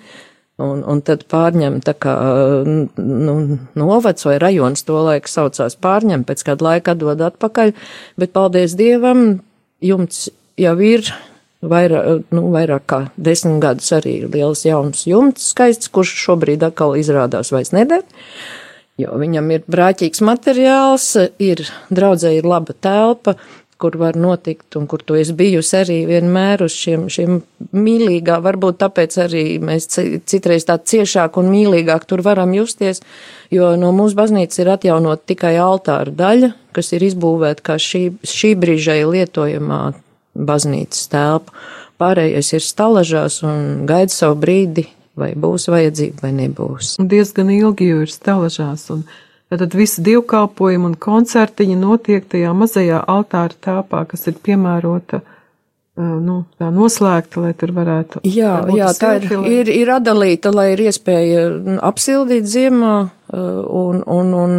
Un, 0.55 0.85
un 0.87 1.01
tad 1.03 1.25
pārņem 1.27 1.81
tā 1.83 1.91
kā 1.99 2.13
nu, 2.63 3.33
novads 3.75 4.23
vai 4.23 4.37
rajons 4.39 4.85
to 4.87 5.01
laiku 5.03 5.27
saucās 5.27 5.75
pārņem, 5.83 6.23
pēc 6.23 6.45
kāda 6.47 6.63
laika 6.69 6.93
dod 6.95 7.19
atpakaļ, 7.27 7.73
bet 8.15 8.31
paldies 8.31 8.77
Dievam, 8.79 9.41
jumts 9.83 10.29
jau 10.55 10.77
ir 10.79 11.11
vairāk, 11.59 12.23
nu, 12.31 12.45
vairāk 12.53 12.85
kā 12.87 12.99
desmit 13.19 13.59
gadus 13.65 13.91
arī 13.97 14.21
liels 14.31 14.63
jauns 14.63 15.03
jumts 15.09 15.49
skaists, 15.51 15.91
kurš 15.91 16.15
šobrīd 16.23 16.63
atkal 16.63 16.95
izrādās 16.99 17.51
vairs 17.51 17.73
neder. 17.75 18.07
Jo 19.01 19.17
viņam 19.19 19.51
ir 19.51 19.65
brāķīgs 19.67 20.21
materiāls, 20.23 21.09
ir 21.43 21.65
draudzē 21.91 22.31
ir 22.37 22.45
laba 22.47 22.71
telpa, 22.79 23.35
kur 23.75 23.97
var 23.99 24.15
notikt 24.15 24.77
un 24.79 24.85
kur 24.87 25.01
tu 25.03 25.17
esi 25.19 25.33
bijusi 25.35 25.75
arī 25.81 25.97
vienmēr 26.07 26.63
uz 26.63 26.75
šiem, 26.79 27.09
šiem 27.11 27.41
mīlīgā, 27.75 28.37
varbūt 28.43 28.79
tāpēc 28.85 29.17
arī 29.25 29.43
mēs 29.59 29.89
citreiz 29.91 30.67
tā 30.69 30.77
ciešāk 30.79 31.35
un 31.41 31.51
mīlīgāk 31.51 32.07
tur 32.07 32.23
varam 32.23 32.55
justies, 32.55 33.03
jo 33.51 33.73
no 33.79 33.91
mūsu 33.95 34.15
baznīcas 34.15 34.63
ir 34.63 34.71
atjaunot 34.77 35.25
tikai 35.27 35.57
altāra 35.59 36.15
daļa, 36.15 36.53
kas 36.75 36.93
ir 36.95 37.03
izbūvēta 37.09 37.67
kā 37.67 37.75
šī, 37.81 38.05
šī 38.23 38.55
brīžai 38.63 39.01
lietojamā 39.03 39.81
baznīcas 40.35 41.09
telpa. 41.11 41.51
Pārējais 41.99 42.55
ir 42.55 42.63
stalažās 42.63 43.41
un 43.47 43.83
gaida 43.87 44.11
savu 44.11 44.39
brīdi, 44.39 44.87
vai 45.19 45.33
būs 45.35 45.69
vajadzība 45.71 46.27
vai 46.27 46.33
nebūs. 46.37 46.95
Diezgan 46.99 47.51
ilgi 47.53 47.91
jau 47.91 48.01
ir 48.05 48.11
stalažās 48.11 48.89
un 48.95 49.05
Tad 49.49 49.75
visi 49.77 50.01
dievkalpojumi 50.01 50.89
un 50.89 50.95
koncertiņi 50.97 51.75
notiek 51.77 52.25
tajā 52.27 52.51
mazajā 52.57 53.03
altāra 53.07 53.53
tāpā, 53.61 54.01
kas 54.09 54.25
ir 54.27 54.39
piemērota, 54.41 55.19
nu, 55.95 56.39
tā 56.59 56.71
noslēgta, 56.73 57.43
lai 57.43 57.51
tur 57.55 57.71
varētu. 57.75 58.23
Jā, 58.25 58.55
jā 58.73 58.89
tā 58.97 59.13
ir, 59.19 59.29
ir, 59.45 59.69
ir 59.69 59.91
atdalīta, 59.95 60.49
lai 60.51 60.71
ir 60.73 60.81
iespēja 60.87 61.45
apsildīt 61.87 62.49
ziemā, 62.49 62.95
un, 63.35 64.01
un, 64.01 64.33
un, 64.41 64.57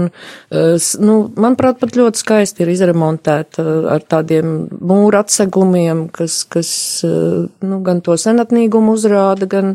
nu, 1.03 1.19
manuprāt, 1.35 1.83
pat 1.83 1.99
ļoti 1.99 2.23
skaisti 2.23 2.65
ir 2.65 2.73
izremontēta 2.77 3.67
ar 3.91 4.07
tādiem 4.07 4.55
mūra 4.79 5.27
atsegumiem, 5.27 6.07
kas, 6.15 6.45
kas, 6.47 6.71
nu, 7.05 7.83
gan 7.85 8.01
to 8.07 8.17
senatnīgumu 8.23 8.95
uzrāda, 8.97 9.51
gan, 9.51 9.75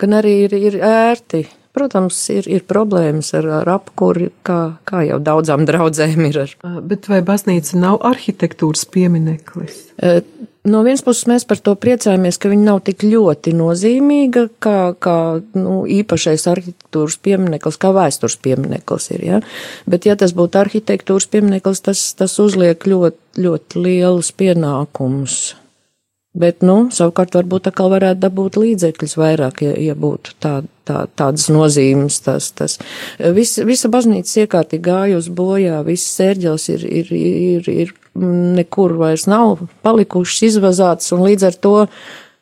gan 0.00 0.18
arī 0.20 0.38
ir, 0.46 0.56
ir 0.70 0.80
ērti 0.84 1.44
Protams, 1.74 2.20
ir, 2.30 2.46
ir 2.46 2.62
problēmas 2.70 3.32
ar, 3.34 3.48
ar 3.56 3.68
apkuri, 3.72 4.28
kā, 4.46 4.76
kā 4.86 5.00
jau 5.08 5.18
daudzām 5.18 5.64
draudzēm 5.66 6.28
ir. 6.28 6.44
Ar. 6.44 6.52
Bet 6.86 7.08
vai 7.10 7.18
baznīca 7.26 7.80
nav 7.82 7.98
arhitektūras 8.06 8.86
piemineklis? 8.94 9.80
No 10.64 10.84
vienas 10.86 11.02
puses 11.04 11.26
mēs 11.28 11.42
par 11.50 11.58
to 11.58 11.74
priecājamies, 11.76 12.38
ka 12.40 12.52
viņa 12.52 12.64
nav 12.68 12.78
tik 12.86 13.02
ļoti 13.04 13.56
nozīmīga, 13.58 14.46
kā, 14.62 14.76
kā 15.02 15.16
nu, 15.58 15.80
īpašais 15.96 16.46
arhitektūras 16.52 17.18
piemineklis, 17.26 17.80
kā 17.82 17.90
vēstures 17.98 18.38
piemineklis 18.46 19.10
ir. 19.16 19.26
Ja? 19.26 19.42
Bet, 19.90 20.06
ja 20.06 20.14
tas 20.20 20.32
būtu 20.38 20.62
arhitektūras 20.62 21.26
piemineklis, 21.34 21.82
tas, 21.90 22.06
tas 22.14 22.38
uzliek 22.38 22.86
ļoti, 22.86 23.42
ļoti 23.42 23.82
lielus 23.82 24.30
pienākumus 24.38 25.42
Bet, 26.34 26.64
nu, 26.66 26.88
savukārt 26.90 27.36
varbūt 27.38 27.68
atkal 27.70 27.92
varētu 27.92 28.18
dabūt 28.24 28.56
līdzekļus 28.58 29.12
vairāk, 29.20 29.60
ja, 29.62 29.74
ja 29.78 29.94
būtu 29.94 30.32
tā, 30.42 30.54
tā, 30.82 31.04
tādas 31.14 31.46
nozīmes. 31.54 32.16
Tas, 32.24 32.48
tas. 32.58 32.74
Vis, 33.36 33.52
visa 33.62 33.90
baznīca 33.92 34.42
iekārtīgi 34.42 34.82
gājusi 34.82 35.34
bojā, 35.38 35.78
viss 35.86 36.16
sērģels 36.18 36.66
ir, 36.74 36.86
ir, 36.90 37.12
ir, 37.14 37.70
ir 37.70 37.94
nekur 38.58 38.96
vairs 38.98 39.28
nav 39.30 39.62
palikušas 39.86 40.42
izvazātas, 40.50 41.14
un 41.14 41.22
līdz 41.22 41.46
ar 41.52 41.60
to, 41.68 41.74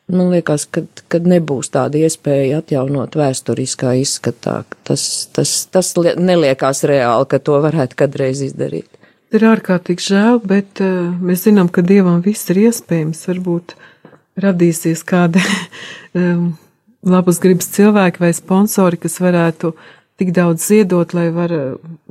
man 0.09 0.33
liekas, 0.33 0.65
kad, 0.73 1.05
kad 1.13 1.29
nebūs 1.29 1.69
tāda 1.77 2.01
iespēja 2.01 2.63
atjaunot 2.63 3.13
vēsturiskā 3.21 3.93
izskatā, 4.01 4.63
tas, 4.89 5.05
tas, 5.37 5.53
tas 5.69 5.93
neliekās 6.01 6.81
reāli, 6.89 7.29
ka 7.29 7.41
to 7.45 7.61
varētu 7.61 8.01
kadreiz 8.01 8.41
izdarīt 8.49 8.89
ir 9.37 9.45
ārkārtīgi 9.49 10.05
žēl, 10.07 10.41
bet 10.47 10.81
uh, 10.83 11.11
mēs 11.21 11.47
zinām, 11.47 11.69
ka 11.71 11.83
Dievam 11.85 12.21
viss 12.25 12.49
ir 12.53 12.61
iespējams. 12.67 13.25
Varbūt 13.29 13.75
radīsies 14.43 15.03
kādi 15.07 15.41
um, 16.17 16.53
labas 17.15 17.41
gribas 17.43 17.69
cilvēki 17.75 18.23
vai 18.23 18.31
sponsori, 18.35 18.99
kas 19.01 19.19
varētu 19.23 19.73
tik 20.21 20.29
daudz 20.35 20.61
ziedot, 20.67 21.13
lai 21.17 21.27
var 21.33 21.51
uh, 21.55 21.63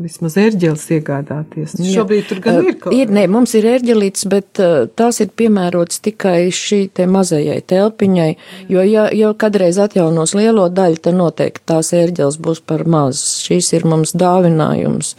vismaz 0.02 0.34
ērģeles 0.40 0.84
iegādāties. 0.96 1.76
Jā. 1.78 2.00
Šobrīd 2.00 2.26
tur 2.30 2.40
gan 2.42 2.58
uh, 2.58 2.66
ir 2.66 2.76
kaut 2.80 2.90
kas. 2.90 2.98
Ir, 2.98 3.12
nē, 3.14 3.26
mums 3.30 3.54
ir 3.58 3.68
ērģelītes, 3.70 4.26
bet 4.32 4.62
uh, 4.62 4.88
tās 4.98 5.22
ir 5.22 5.30
piemērotas 5.38 6.02
tikai 6.02 6.50
šī 6.54 6.80
te 6.98 7.06
mazajai 7.10 7.60
telpiņai, 7.72 8.28
jo 8.72 8.84
ja, 8.88 9.06
ja 9.14 9.32
kādreiz 9.38 9.78
atjaunos 9.82 10.34
lielo 10.38 10.66
daļu, 10.72 11.00
tad 11.06 11.18
noteikti 11.20 11.66
tās 11.70 11.92
ērģeles 11.96 12.40
būs 12.42 12.62
par 12.66 12.84
maz. 12.90 13.22
Šīs 13.46 13.72
ir 13.78 13.86
mums 13.88 14.16
dāvinājums 14.18 15.14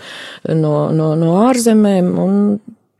no, 0.52 0.76
no, 0.92 1.14
no 1.20 1.36
ārzemēm, 1.48 2.14
un 2.20 2.40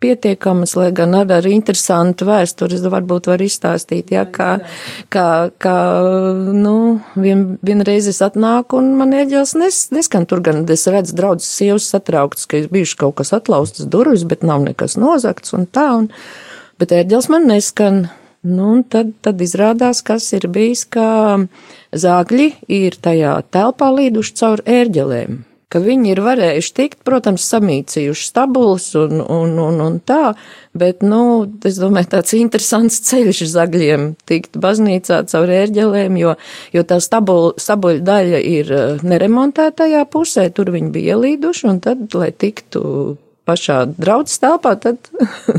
pietiekamas, 0.04 0.76
lai 0.80 0.90
gan 0.96 1.16
ar, 1.18 1.30
ar 1.32 1.48
interesantu 1.50 2.28
vēsturi 2.28 2.80
varbūt 2.94 3.30
var 3.32 3.44
izstāstīt, 3.44 4.12
ja, 4.14 4.26
kā, 4.30 4.58
kā, 5.14 5.28
kā, 5.64 5.76
nu, 6.54 6.76
vien, 7.16 7.46
vienreiz 7.66 8.10
es 8.12 8.22
atnāku 8.26 8.82
un 8.82 8.94
man 9.00 9.16
ieģels 9.16 9.56
nes, 9.60 9.84
neskan 9.96 10.28
tur, 10.30 10.44
gan 10.46 10.64
es 10.74 10.88
redzu 10.92 11.16
draudzes 11.18 11.54
sievas 11.60 11.88
satrauktas, 11.94 12.48
ka 12.50 12.60
ir 12.60 12.72
bijuši 12.74 13.00
kaut 13.00 13.20
kas 13.22 13.34
atlaustas 13.36 13.88
durvis, 13.88 14.28
bet 14.28 14.44
nav 14.48 14.66
nekas 14.66 14.98
nozakts 15.00 15.56
un 15.56 15.66
tā, 15.70 15.88
un, 16.02 16.12
bet 16.82 16.96
ērģels 16.96 17.32
man 17.34 17.50
neskan. 17.52 18.06
Nu, 18.44 18.74
un 18.74 18.82
tad, 18.84 19.14
tad 19.24 19.40
izrādās, 19.40 20.02
kas 20.04 20.26
ir 20.36 20.50
bijis, 20.52 20.82
ka 20.92 21.40
zāgļi 21.96 22.50
ir 22.76 23.00
tajā 23.00 23.38
telpā 23.56 23.88
līduši 23.96 24.36
caur 24.42 24.66
ērģelēm 24.68 25.38
ka 25.74 25.82
viņi 25.82 26.12
ir 26.14 26.22
varējuši 26.22 26.74
tikt, 26.78 27.00
protams, 27.08 27.48
samīcījuši 27.50 28.28
stabulas 28.30 28.92
un, 29.00 29.24
un, 29.24 29.56
un, 29.64 29.80
un 29.82 29.98
tā, 30.06 30.36
bet, 30.78 31.02
nu, 31.06 31.24
es 31.66 31.80
domāju, 31.82 32.12
tāds 32.12 32.36
interesants 32.38 33.00
ceļš 33.10 33.42
zagļiem 33.56 34.12
tikt 34.30 34.60
baznīcā 34.62 35.24
caur 35.32 35.54
ērģelēm, 35.58 36.20
jo, 36.22 36.36
jo 36.76 36.86
tā 36.90 37.00
stabula, 37.02 37.56
stabuļa 37.62 38.06
daļa 38.06 38.44
ir 38.54 38.72
eh, 38.78 39.04
neremontētajā 39.04 40.06
pusē, 40.14 40.48
tur 40.54 40.74
viņi 40.76 40.94
bija 40.94 41.18
ielīduši, 41.18 41.70
un 41.72 41.82
tad, 41.84 42.06
lai 42.14 42.30
tiktu 42.32 42.84
pašā 43.50 43.80
draudzes 43.98 44.40
telpā, 44.40 44.76
tad 44.80 45.10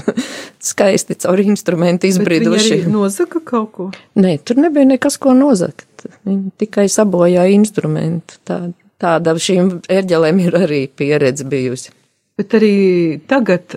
skaisti 0.70 1.18
caur 1.24 1.42
instrumentu 1.42 2.09
izbriduši. 2.09 2.85
Nozaka 2.88 3.42
kaut 3.44 3.74
ko? 3.74 3.90
Nē, 4.20 4.38
tur 4.46 4.62
nebija 4.62 4.94
nekas, 4.94 5.18
ko 5.20 5.35
nozakt. 5.37 6.07
Viņi 6.24 6.55
tikai 6.61 6.87
sabojāja 6.92 7.53
instrumentu. 7.57 8.38
Tādu 8.46 8.72
tāda 9.05 9.37
šīm 9.40 9.77
ērģelēm 9.93 10.40
ir 10.47 10.57
arī 10.64 10.81
pieredze 10.88 11.47
bijusi. 11.49 11.93
Bet 12.35 12.57
arī 12.59 13.21
tagad, 13.31 13.77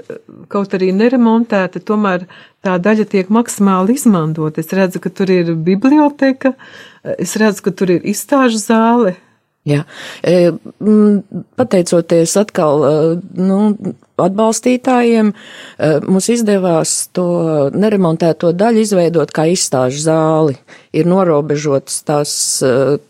kaut 0.49 0.71
arī 0.73 0.89
neremontēta, 0.95 1.77
tomēr 1.85 2.23
tā 2.65 2.79
daļa 2.81 3.05
tiek 3.11 3.29
maksimāli 3.29 3.93
izmantot. 3.99 4.57
Es 4.57 4.73
redzu, 4.73 5.01
ka 5.03 5.11
tur 5.13 5.29
ir 5.29 5.51
biblioteka, 5.67 6.55
es 7.21 7.35
redzu, 7.37 7.67
ka 7.67 7.75
tur 7.77 7.93
ir 7.93 8.07
izstāžu 8.09 8.57
zāle. 8.63 9.13
Jā, 9.67 9.81
pateicoties 11.59 12.35
atkal, 12.39 12.85
nu, 13.35 13.57
atbalstītājiem, 14.17 15.33
mums 16.07 16.29
izdevās 16.31 16.93
to 17.13 17.27
neremontēto 17.75 18.53
daļu 18.55 18.85
izveidot 18.85 19.33
kā 19.35 19.49
izstāžu 19.51 19.99
zāli. 20.05 20.55
Ir 20.95 21.09
norobežotas 21.09 21.99
tās 22.07 22.31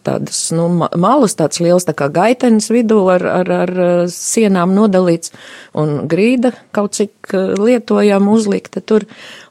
tādas, 0.04 0.39
nu, 0.56 0.65
malas, 0.76 1.38
tāds 1.39 1.62
liels 1.63 1.86
tā 1.88 1.93
kā 1.96 2.10
gaitenis 2.12 2.72
vidū 2.74 3.04
ar, 3.13 3.24
ar, 3.43 3.54
ar 3.67 3.74
sienām 4.12 4.74
nodalīts 4.76 5.32
un 5.78 6.10
grīda 6.10 6.56
kaut 6.76 6.98
cik 6.98 7.38
lietojām 7.62 8.28
uzlikta 8.34 8.82
tur. 8.82 9.06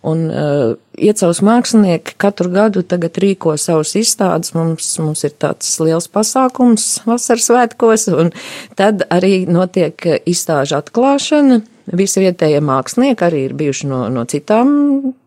Un 0.07 0.27
Iecavs 0.97 1.43
mākslinieki 1.45 2.15
katru 2.21 2.49
gadu 2.53 2.83
tagad 2.87 3.19
rīko 3.21 3.55
savus 3.61 3.93
izstādes. 3.99 4.55
Mums, 4.57 4.89
mums 5.03 5.25
ir 5.29 5.35
tāds 5.37 5.75
liels 5.83 6.09
pasākums 6.09 6.87
vasaras 7.05 7.49
svētkos, 7.51 8.07
un 8.17 8.33
tad 8.79 9.05
arī 9.13 9.45
notiek 9.49 10.07
izstāžu 10.25 10.79
atklāšana. 10.81 11.61
Visi 11.97 12.23
vietējie 12.25 12.63
mākslinieki 12.65 13.27
arī 13.29 13.43
ir 13.47 13.57
bijuši 13.59 13.91
no, 13.91 14.01
no 14.11 14.25
citām, 14.27 14.71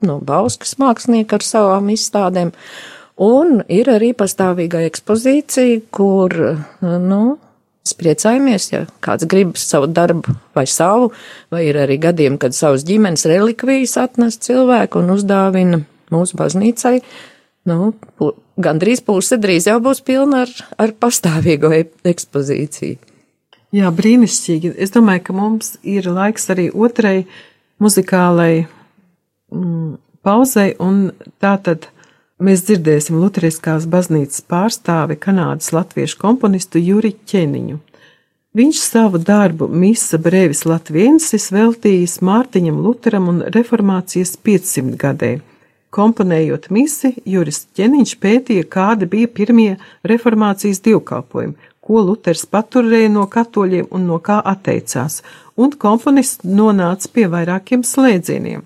no 0.04 0.18
Bauskas 0.26 0.76
mākslinieki 0.82 1.38
ar 1.38 1.46
savām 1.46 1.92
izstādēm. 1.94 2.52
Un 3.24 3.62
ir 3.72 3.92
arī 3.92 4.12
pastāvīga 4.18 4.82
ekspozīcija, 4.88 5.86
kur, 5.96 6.36
nu, 6.82 7.24
priecājamies, 7.98 8.70
ja 8.72 8.84
kāds 9.06 9.28
grib 9.30 9.58
savu 9.60 9.90
darbu 9.92 10.36
vai 10.58 10.66
savu, 10.70 11.12
vai 11.54 11.66
ir 11.70 11.80
arī 11.82 12.00
gadījumi, 12.02 12.40
kad 12.42 12.58
savas 12.58 12.86
ģimenes 12.88 13.26
relikvijas 13.30 13.98
atnes 14.02 14.40
cilvēku 14.46 15.04
un 15.04 15.14
uzdāvina 15.16 15.84
mūsu 16.14 16.40
baznīcai. 16.40 17.00
Nu, 17.70 17.92
gandrīz 18.60 19.04
puse 19.06 19.38
drīz 19.42 19.68
jau 19.70 19.78
būs 19.84 20.02
pilna 20.06 20.46
ar, 20.46 20.54
ar 20.80 20.96
pastāvīgo 20.98 21.72
ekspozīciju. 22.08 22.98
Jā, 23.76 23.92
brīnišķīgi. 23.94 24.74
Es 24.82 24.96
domāju, 24.96 25.28
ka 25.28 25.36
mums 25.38 25.76
ir 25.86 26.08
laiks 26.10 26.50
arī 26.50 26.70
otrai 26.74 27.28
muzikālai 27.84 28.66
mm, 29.54 29.92
pauzei, 30.26 30.74
un 30.82 31.12
tā 31.42 31.54
tad 31.62 31.86
mēs 32.40 32.64
dzirdēsim 32.68 33.20
Lutheriskās 33.20 33.86
baznīcas 33.90 34.42
pārstāvi 34.50 35.20
Kanādas 35.20 35.74
latviešu 35.76 36.20
komponistu 36.22 36.82
Juri 36.82 37.14
Ķeniņu. 37.30 37.80
Viņš 38.58 38.80
savu 38.82 39.20
darbu 39.22 39.68
Misa 39.70 40.18
Brevis 40.18 40.64
Latviensis 40.66 41.52
veltījis 41.54 42.18
Mārtiņam 42.26 42.80
Luteram 42.82 43.30
un 43.30 43.44
reformācijas 43.54 44.34
500 44.42 44.98
gadē. 44.98 45.32
Komponējot 45.94 46.68
misi, 46.74 47.16
Juris 47.26 47.64
Ķeniņš 47.78 48.16
pētīja, 48.22 48.66
kādi 48.70 49.08
bija 49.10 49.30
pirmie 49.30 49.70
reformācijas 50.06 50.84
divkalpojumi, 50.86 51.56
ko 51.82 52.04
Luters 52.06 52.46
paturēja 52.46 53.10
no 53.14 53.24
katoļiem 53.30 53.88
un 53.90 54.06
no 54.10 54.20
kā 54.22 54.38
atteicās, 54.52 55.24
un 55.58 55.74
komponists 55.74 56.46
nonāca 56.46 57.10
pie 57.14 57.26
vairākiem 57.34 57.82
slēdzieniem. 57.82 58.62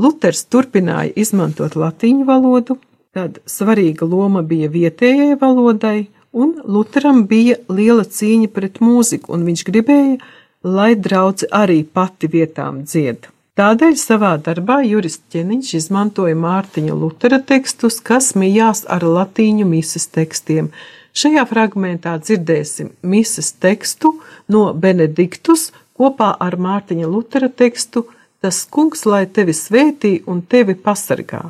Luters 0.00 0.44
turpināja 0.52 1.16
izmantot 1.16 1.76
latīņu 1.80 2.28
valodu, 2.28 2.76
tad 3.16 3.40
svarīga 3.46 4.06
loma 4.06 4.42
bija 4.42 4.68
vietējai 4.70 5.36
valodai, 5.40 6.08
un 6.32 6.54
Lutheram 6.64 7.24
bija 7.30 7.56
liela 7.68 8.04
cīņa 8.04 8.50
pret 8.54 8.78
mūziku, 8.84 9.32
un 9.34 9.44
viņš 9.48 9.64
gribēja, 9.66 10.16
lai 10.62 10.94
draudze 10.94 11.48
arī 11.50 11.82
pati 11.84 12.30
vietām 12.30 12.84
dzied. 12.84 13.26
Tādēļ 13.58 13.96
savā 13.98 14.36
darbā 14.40 14.78
jurists 14.86 15.26
ķeniņš 15.34 15.72
izmantoja 15.80 16.36
Mārtiņa 16.38 16.94
Lutera 16.96 17.40
tekstus, 17.42 17.98
kas 18.00 18.32
mijās 18.38 18.86
ar 18.88 19.04
latīņu 19.04 19.66
mises 19.68 20.06
tekstiem. 20.08 20.70
Šajā 21.12 21.42
fragmentā 21.50 22.14
dzirdēsim 22.22 22.94
mises 23.02 23.50
tekstu 23.58 24.14
no 24.48 24.70
Benediktus 24.72 25.72
kopā 25.98 26.30
ar 26.40 26.56
Mārtiņa 26.56 27.10
Lutera 27.10 27.50
tekstu 27.50 28.06
Tas 28.40 28.62
kungs, 28.72 29.02
lai 29.04 29.26
tevi 29.28 29.52
svētī 29.52 30.14
un 30.24 30.38
tevi 30.40 30.72
pasargā. 30.72 31.42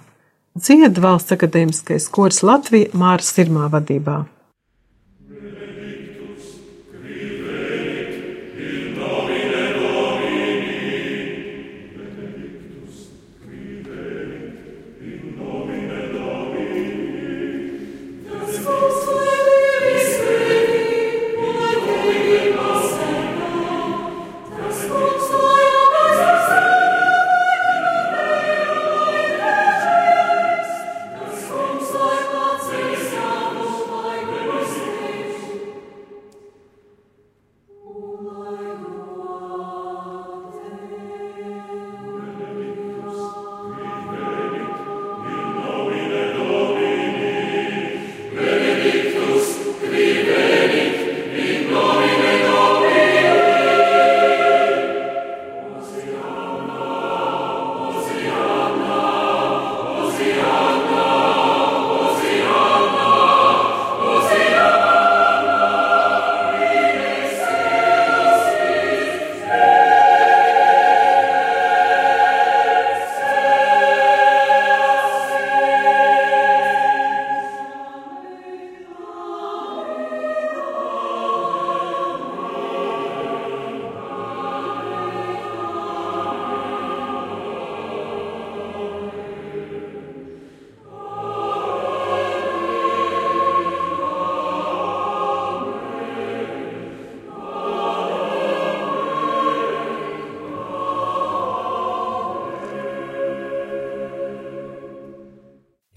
Dzied 0.61 0.99
valsts 1.01 1.33
akadēmiskais 1.33 2.11
kurs 2.13 2.43
Latvija 2.45 2.91
Māra 2.93 3.25
Sirmā 3.25 3.71
vadībā. 3.73 4.19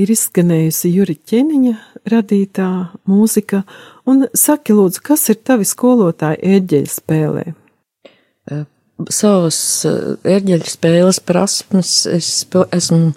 Ir 0.04 0.14
izskanējusi 0.14 0.92
Juri 0.94 1.16
Ķeniņa 1.18 1.74
radītā 2.12 2.70
mūzika, 3.10 3.64
un 4.10 4.26
saki 4.38 4.76
lūdzu, 4.76 5.04
kas 5.06 5.28
ir 5.32 5.40
tavi 5.46 5.68
skolotāji 5.68 6.42
ērģeļu 6.56 6.92
spēlē? 6.92 7.46
Savas 9.10 9.60
ērģeļu 9.88 10.70
spēles 10.70 11.20
prasmes 11.24 11.94
es 12.12 12.34
esmu 12.76 13.14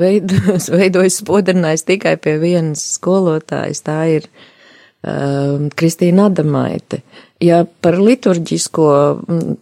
veidojis, 0.00 0.70
veidojis 0.78 1.20
spodrinājis 1.22 1.86
tikai 1.88 2.16
pie 2.22 2.36
vienas 2.42 2.82
skolotājas, 2.98 3.84
tā 3.86 4.00
ir 4.18 4.28
Kristīna 5.04 6.30
Adamaite. 6.30 7.02
Ja 7.44 7.60
par 7.84 7.96
liturģisko 8.00 8.84
mm, 9.28 9.56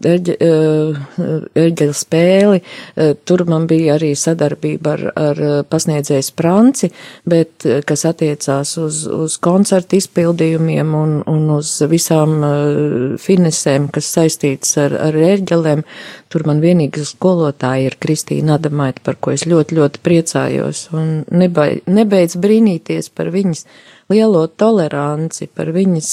eļģeļu 1.59 1.89
eh, 1.89 1.99
spēli, 1.99 2.61
eh, 2.63 3.13
tur 3.27 3.43
man 3.49 3.67
bija 3.71 3.97
arī 3.97 4.13
sadarbība 4.19 4.93
ar, 4.95 5.05
ar 5.19 5.41
eh, 5.43 5.55
pasniedzējs 5.67 6.31
Franci, 6.39 6.91
bet 7.29 7.67
kas 7.89 8.05
attiecās 8.09 8.77
uz, 8.83 9.03
uz 9.07 9.39
koncertu 9.43 9.99
izpildījumiem 9.99 10.95
un, 10.99 11.17
un 11.31 11.51
uz 11.57 11.75
visām 11.91 12.35
finesēm, 13.23 13.89
kas 13.95 14.11
saistītas 14.17 14.77
ar, 14.83 14.97
ar 15.09 15.19
eļģelēm, 15.33 15.85
tur 16.33 16.47
man 16.49 16.63
vienīga 16.63 17.05
skolotāja 17.07 17.91
ir 17.91 17.99
Kristīna 18.03 18.59
Adamaita, 18.59 19.03
par 19.07 19.19
ko 19.23 19.35
es 19.35 19.47
ļoti, 19.49 19.79
ļoti 19.79 20.03
priecājos. 20.05 20.89
Un 20.97 21.23
nebeidz 21.31 22.39
brīnīties 22.43 23.13
par 23.15 23.33
viņas 23.35 23.67
lielo 24.13 24.47
toleranci, 24.47 25.49
par 25.55 25.73
viņas 25.75 26.11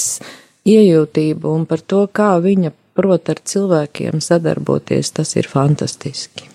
iejūtību 0.68 1.56
un 1.56 1.66
par 1.70 1.80
to, 1.80 2.06
kā 2.12 2.34
viņa 2.42 2.72
prot 2.98 3.32
ar 3.32 3.40
cilvēkiem 3.44 4.20
sadarboties, 4.24 5.12
tas 5.16 5.36
ir 5.36 5.48
fantastiski. 5.48 6.50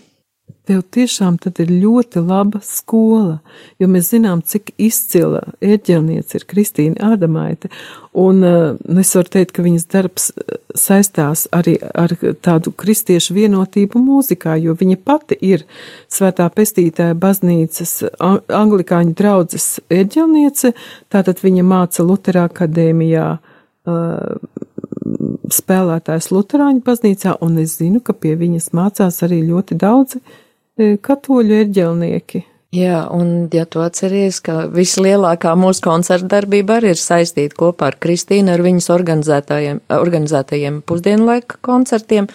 tev 0.65 0.81
tiešām 0.95 1.37
ir 1.45 1.69
ļoti 1.69 2.21
laba 2.25 2.59
skola, 2.65 3.39
jo 3.79 3.87
mēs 3.87 4.09
zinām, 4.13 4.41
cik 4.41 4.71
izcila 4.81 5.43
ērģelniece 5.61 6.39
ir 6.39 6.45
Kristīna 6.49 7.11
Ādamaite, 7.13 7.69
un 8.13 8.41
nu, 8.41 8.99
es 8.99 9.13
varu 9.15 9.29
teikt, 9.29 9.53
ka 9.53 9.61
viņas 9.61 9.85
darbs 9.93 10.31
saistās 10.73 11.45
arī 11.53 11.77
ar 11.93 12.15
tādu 12.41 12.73
kristiešu 12.73 13.37
vienotību 13.37 14.01
mūzikā, 14.01 14.57
jo 14.57 14.73
viņa 14.73 14.97
pati 15.05 15.37
ir 15.41 15.67
svētā 16.09 16.49
pestītāja 16.49 17.13
baznīcas 17.13 17.99
anglikāņu 18.19 19.13
draudzes 19.13 19.79
ērģelniece, 19.89 20.73
tātad 21.13 21.45
viņa 21.45 21.67
māca 21.67 22.05
Lutera 22.05 22.49
akadēmijā 22.49 23.35
spēlētājs 25.55 26.31
Lutāņu 26.33 26.81
baznīcā, 26.85 27.37
un 27.45 27.59
es 27.61 27.77
zinu, 27.79 28.01
ka 28.01 28.15
pie 28.17 28.33
viņas 28.39 28.71
mācās 28.75 29.21
arī 29.25 29.43
ļoti 29.45 29.77
daudzi 29.81 30.21
katoļu 30.75 31.61
erģelnieki. 31.61 32.43
Jā, 32.75 33.05
un 33.13 33.47
ja 33.53 33.63
tu 33.69 33.79
atceries, 33.79 34.41
ka 34.43 34.65
vislielākā 34.73 35.53
mūsu 35.55 35.85
koncerta 35.85 36.27
darbība 36.33 36.79
arī 36.79 36.91
ir 36.91 36.99
saistīta 36.99 37.55
kopā 37.55 37.93
ar 37.93 37.97
Kristīnu, 38.03 38.51
ar 38.51 38.63
viņas 38.65 38.89
organizētajiem, 38.91 40.81
pusdienlaika 40.83 41.61
koncertiem, 41.63 42.27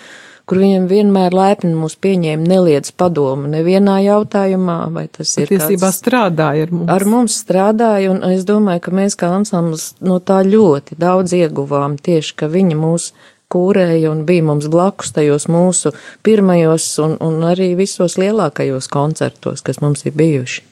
kur 0.50 0.58
viņiem 0.58 0.86
vienmēr 0.90 1.34
laipni 1.34 1.70
mūs 1.78 1.94
pieņēma 2.02 2.48
neliedz 2.50 2.90
padomu 2.98 3.46
nevienā 3.52 4.00
jautājumā, 4.02 4.78
vai 4.90 5.04
tas 5.06 5.36
ir 5.38 5.46
Patiesībā 5.46 5.86
kāds, 5.86 6.00
strādāja 6.02 6.64
ar 6.66 6.72
mums. 6.74 6.88
Ar 6.90 7.04
mums 7.06 7.36
strādāja, 7.44 8.08
un 8.10 8.24
es 8.32 8.42
domāju, 8.48 8.82
ka 8.82 8.94
mēs 8.98 9.14
kā 9.20 9.30
ansambls 9.36 9.92
no 10.02 10.18
tā 10.18 10.40
ļoti 10.46 10.98
daudz 10.98 11.36
ieguvām 11.38 11.94
tieši, 12.02 12.34
ka 12.42 12.50
viņa 12.50 12.78
mūs 12.80 13.12
kūrēja 13.50 14.10
un 14.10 14.24
bija 14.26 14.46
mums 14.48 14.66
blakus 14.70 15.14
tajos 15.14 15.46
mūsu 15.50 15.94
pirmajos 16.26 16.88
un, 17.04 17.14
un 17.22 17.46
arī 17.46 17.72
visos 17.78 18.18
lielākajos 18.18 18.90
koncertos, 18.90 19.62
kas 19.66 19.78
mums 19.84 20.02
ir 20.06 20.18
bijuši. 20.18 20.66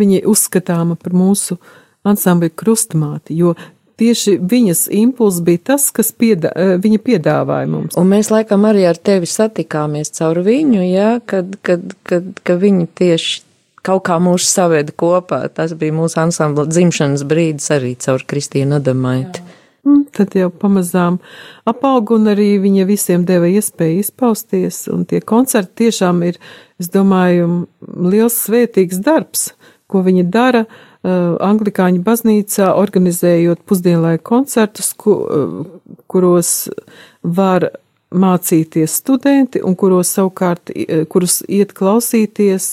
Viņa 0.00 0.22
ir 0.22 0.32
uzskatāma 0.32 0.96
par 0.96 1.12
mūsu 1.16 1.58
ansambļa 2.08 2.54
krustmāti, 2.56 3.36
jo 3.36 3.52
tieši 4.00 4.38
viņas 4.40 4.86
impulss 4.96 5.42
bija 5.44 5.60
tas, 5.72 5.90
kas 5.94 6.12
piedā, 6.16 6.52
eh, 6.56 6.72
viņa 6.80 7.02
piedāvāja 7.04 7.68
mums. 7.68 7.98
Un 8.00 8.08
mēs 8.08 8.32
laikam 8.32 8.64
arī 8.68 8.86
ar 8.88 8.96
tevi 8.96 9.28
satikāmies 9.28 10.12
caur 10.16 10.42
viņu, 10.46 10.82
jā, 10.86 11.12
kad, 11.26 11.56
kad, 11.62 11.94
kad, 12.04 12.32
kad 12.44 12.60
viņi 12.60 12.88
tieši 13.00 13.40
kaut 13.86 14.04
kā 14.08 14.18
mūs 14.20 14.48
saveda 14.48 14.92
kopā. 14.92 15.46
Tas 15.52 15.72
bija 15.72 15.96
mūsu 15.96 16.20
ansambla 16.20 16.66
dzimšanas 16.68 17.24
brīdis 17.28 17.70
arī 17.76 17.94
caur 18.00 18.24
Kristīnu 18.28 18.76
Adamaiti. 18.80 19.40
Jā. 19.40 19.56
Mm, 19.88 20.02
tad 20.12 20.34
jau 20.36 20.50
pamazām 20.52 21.16
apauga 21.64 22.18
un 22.18 22.28
arī 22.28 22.58
viņa 22.60 22.84
visiem 22.84 23.24
deva 23.24 23.48
iespēju 23.48 24.02
izpausties, 24.02 24.82
un 24.92 25.06
tie 25.08 25.22
koncerti 25.24 25.86
tiešām 25.86 26.20
ir, 26.28 26.36
es 26.80 26.92
domāju, 26.92 27.64
liels 27.80 28.36
svētīgs 28.44 29.00
darbs, 29.00 29.54
ko 29.88 30.04
viņa 30.04 30.26
dara 30.28 30.66
uh, 30.66 30.89
Anglikāņu 31.02 32.02
baznīcā, 32.04 32.74
organizējot 32.76 33.62
pusdienlaiku 33.64 34.24
koncertus, 34.34 34.92
ku, 34.92 35.14
uh, 35.16 35.94
kuros 36.10 36.68
var 37.22 37.70
mācīties 38.10 38.98
studenti 39.00 39.62
un 39.64 39.78
kuros 39.80 40.12
savukārt, 40.18 40.74
uh, 40.74 41.06
kurus 41.08 41.40
iet 41.48 41.72
klausīties 41.76 42.68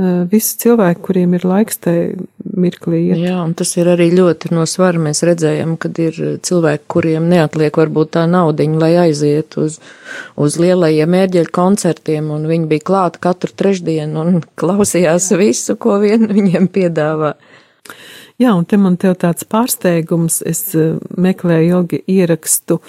Eh, 0.00 0.24
visi 0.30 0.54
cilvēki, 0.62 1.02
kuriem 1.04 1.34
ir 1.36 1.44
laiks 1.44 1.80
tajā 1.84 2.04
mirklī. 2.56 3.00
Iet. 3.10 3.20
Jā, 3.24 3.36
un 3.44 3.54
tas 3.58 3.72
ir 3.78 3.90
arī 3.92 4.10
ļoti 4.14 4.52
no 4.54 4.64
svara. 4.68 5.00
Mēs 5.02 5.22
redzējām, 5.26 5.76
ka 5.80 5.90
ir 6.02 6.18
cilvēki, 6.46 6.86
kuriem 6.90 7.28
neatliek 7.30 7.76
varbūt 7.80 8.14
tā 8.16 8.24
naudiņa, 8.30 8.80
lai 8.82 8.92
aiziet 9.06 9.58
uz, 9.60 9.78
uz 10.40 10.58
lielajiem 10.60 11.18
ērģeļu 11.22 11.54
koncertiem, 11.54 12.32
un 12.34 12.48
viņi 12.50 12.70
bija 12.70 12.86
klāti 12.92 13.22
katru 13.26 13.54
trešdienu 13.62 14.24
un 14.24 14.42
klausījās 14.60 15.30
visu, 15.40 15.78
ko 15.80 16.00
vien 16.02 16.28
viņiem 16.30 16.70
piedāvā. 16.72 17.34
Jā, 18.40 18.54
un 18.56 18.64
te 18.64 18.78
man 18.80 18.96
tev 18.96 19.18
tāds 19.20 19.44
pārsteigums, 19.44 20.40
es 20.48 20.70
eh, 20.72 20.94
meklēju 21.20 21.80
ilgi 21.80 22.04
ierakstu 22.08 22.80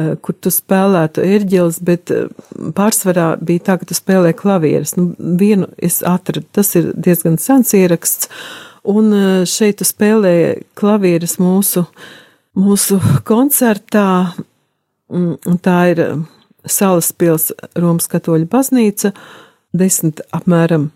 Eh, 0.00 0.14
kur 0.22 0.36
tu 0.38 0.52
spēlētu 0.54 1.22
ērģeles, 1.26 1.80
bet 1.84 2.12
eh, 2.14 2.28
pārsvarā 2.76 3.34
bija 3.44 3.66
tā, 3.66 3.76
ka 3.80 3.88
tu 3.88 3.96
spēlē 3.96 4.32
klavieres. 4.38 4.94
Nu, 4.96 5.10
vienu 5.18 5.68
es 5.82 5.98
atradu, 6.06 6.46
tas 6.56 6.70
ir 6.78 6.92
diezgan 6.94 7.36
sens 7.42 7.74
ieraksts, 7.76 8.30
un 8.88 9.12
eh, 9.14 9.42
šeit 9.48 9.80
tu 9.80 9.88
spēlē 9.88 10.34
klavieres 10.78 11.38
mūsu, 11.42 11.84
mūsu 12.58 13.00
koncertā, 13.28 14.32
un 15.10 15.58
tā 15.64 15.78
ir 15.90 16.04
Salaspils 16.70 17.50
Romas 17.78 18.06
katoļu 18.10 18.46
baznīca, 18.50 19.14
desmit 19.74 20.20
apmēram 20.36 20.90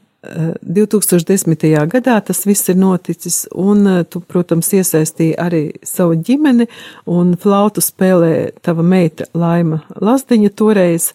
2010. 0.62 1.64
gadā 1.90 2.18
tas 2.25 2.44
viss 2.47 2.68
ir 2.68 2.79
noticis, 2.81 3.44
un 3.51 3.87
tu, 4.11 4.20
protams, 4.20 4.70
iesaistīji 4.73 5.37
arī 5.40 5.64
savu 5.85 6.16
ģimeni, 6.16 6.66
un 7.11 7.35
flautu 7.40 7.85
spēlē 7.85 8.55
tava 8.64 8.85
meita 8.87 9.29
Laima 9.35 9.83
Lazdiņa 10.01 10.53
toreiz, 10.57 11.11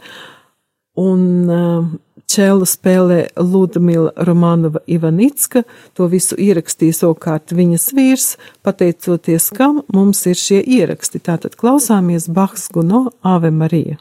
un 0.99 1.99
čēlu 2.29 2.67
spēlē 2.69 3.19
Ludmila 3.37 4.13
Romanova 4.27 4.83
Ivanicka, 4.87 5.63
to 5.97 6.09
visu 6.11 6.37
ierakstīja 6.39 7.01
savukārt 7.01 7.55
viņas 7.55 7.89
vīrs, 7.97 8.27
pateicoties 8.65 9.49
kam 9.55 9.83
mums 9.93 10.25
ir 10.29 10.37
šie 10.39 10.61
ieraksti. 10.61 11.23
Tātad 11.25 11.57
klausāmies 11.59 12.29
Bahs 12.31 12.69
Guno 12.73 13.09
Ave 13.25 13.51
Marija. 13.51 13.99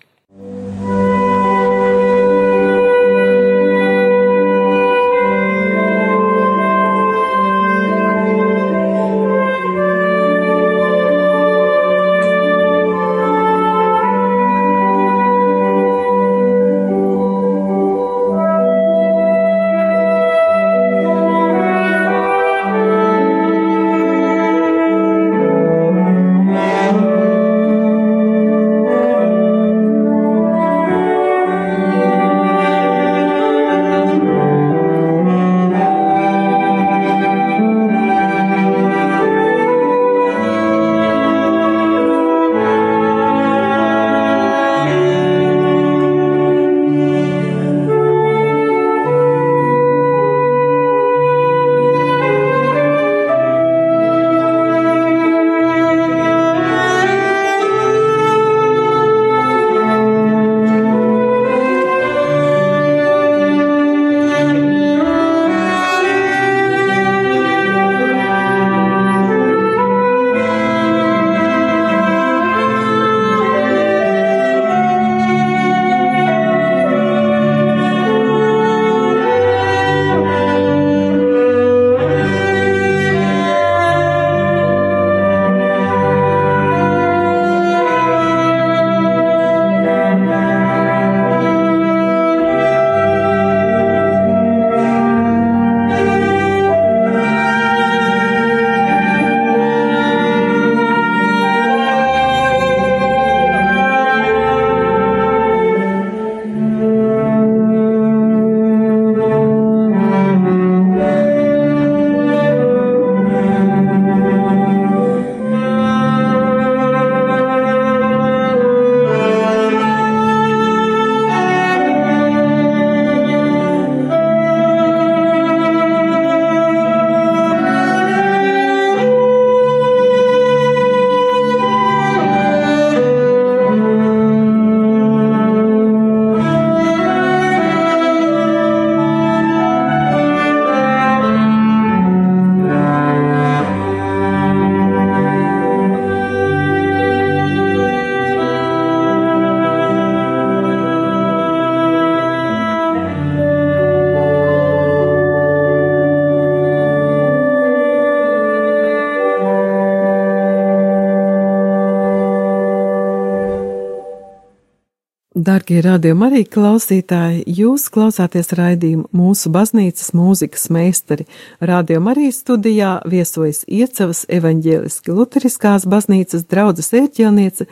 Darbie 165.68 165.82
radījumi 165.84 166.24
arī 166.24 166.38
klausītāji, 166.48 167.42
jūs 167.58 167.90
klausāties 167.92 168.54
raidījumu 168.56 169.10
mūsu 169.12 169.50
baznīcas 169.52 170.14
mūzikas 170.16 170.70
meistari. 170.72 171.26
Radījuma 171.60 172.14
arī 172.14 172.30
studijā 172.32 172.94
viesojas 173.04 173.66
Iecavas 173.68 174.22
evaņģēliski 174.32 175.12
luteriskās 175.12 175.84
baznīcas 175.84 176.46
draudzes 176.48 176.88
ērķelniece 176.96 177.68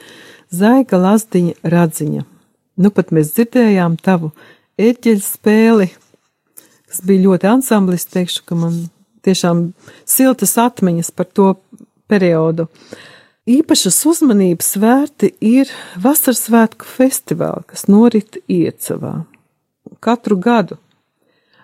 Zaiga 0.53 1.01
Lazdiņa 1.01 1.57
Radziņa. 1.73 2.27
Nu 2.77 2.93
pat 2.93 3.17
mēs 3.17 3.33
dzirdējām 3.33 3.97
tavu 4.05 4.35
ērķeļu 4.77 5.25
spēli, 5.25 5.89
kas 6.93 7.01
bija 7.01 7.25
ļoti 7.31 7.53
ansamblis, 7.55 8.05
teikšu, 8.13 8.45
ka 8.45 8.61
man 8.61 8.81
tiešām 9.25 9.71
siltas 10.05 10.59
atmiņas 10.61 11.15
par 11.17 11.33
to 11.33 11.55
periodu. 12.13 12.69
Uh, 12.69 13.16
Īpašas 13.47 14.01
uzmanības 14.11 14.73
vērti 14.83 15.29
ir 15.39 15.71
vasaras 16.03 16.41
svētku 16.49 16.87
festivāli, 16.91 17.63
kas 17.71 17.87
norit 17.87 18.41
Iecavā. 18.51 19.21
Katru 20.03 20.35
gadu 20.43 20.81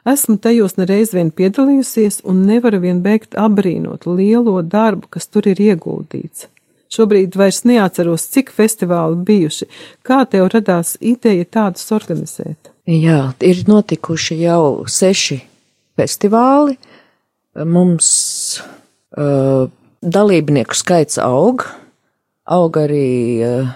esmu 0.06 0.36
tajos 0.42 0.76
nereiz 0.78 1.10
vien 1.14 1.32
piedalījusies 1.34 2.20
un 2.28 2.44
nevaru 2.46 2.78
vien 2.84 3.02
beigt 3.02 3.34
abrīnot 3.34 4.06
lielo 4.06 4.60
darbu, 4.62 5.10
kas 5.10 5.26
tur 5.26 5.50
ir 5.50 5.58
ieguldīts. 5.62 6.46
Šobrīd 6.92 7.34
vairs 7.40 7.62
neatceros, 7.66 8.28
cik 8.30 8.54
festivāli 8.54 9.18
bijuši. 9.26 9.66
Kā 10.06 10.22
tev 10.30 10.52
radās 10.54 10.94
ideja 11.00 11.48
tādus 11.58 11.90
organizēt? 11.98 12.70
Jā, 12.86 13.32
ir 13.42 13.64
notikuši 13.66 14.38
jau 14.44 14.84
seši 14.86 15.40
festivāli. 15.98 16.76
Mums 17.58 18.08
uh, 19.16 19.66
dalībnieku 20.02 20.76
skaits 20.76 21.18
aug, 21.22 21.64
aug 22.50 22.76
arī 22.80 23.42
uh, 23.46 23.70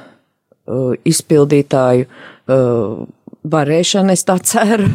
izpildītāju 1.07 2.07
uh, 2.07 3.07
varēšana, 3.47 4.16
es 4.16 4.27
tā 4.27 4.39
ceru, 4.51 4.91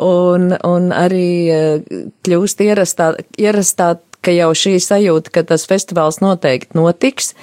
un, 0.00 0.50
un 0.56 0.90
arī 0.96 1.28
uh, 1.52 2.02
kļūst 2.24 2.64
ierastā, 2.64 3.12
ierastā, 3.38 3.94
ka 4.24 4.32
jau 4.32 4.50
šī 4.56 4.78
sajūta, 4.80 5.32
ka 5.34 5.44
tas 5.52 5.66
festivāls 5.68 6.22
noteikti 6.24 6.78
notiks. 6.78 7.34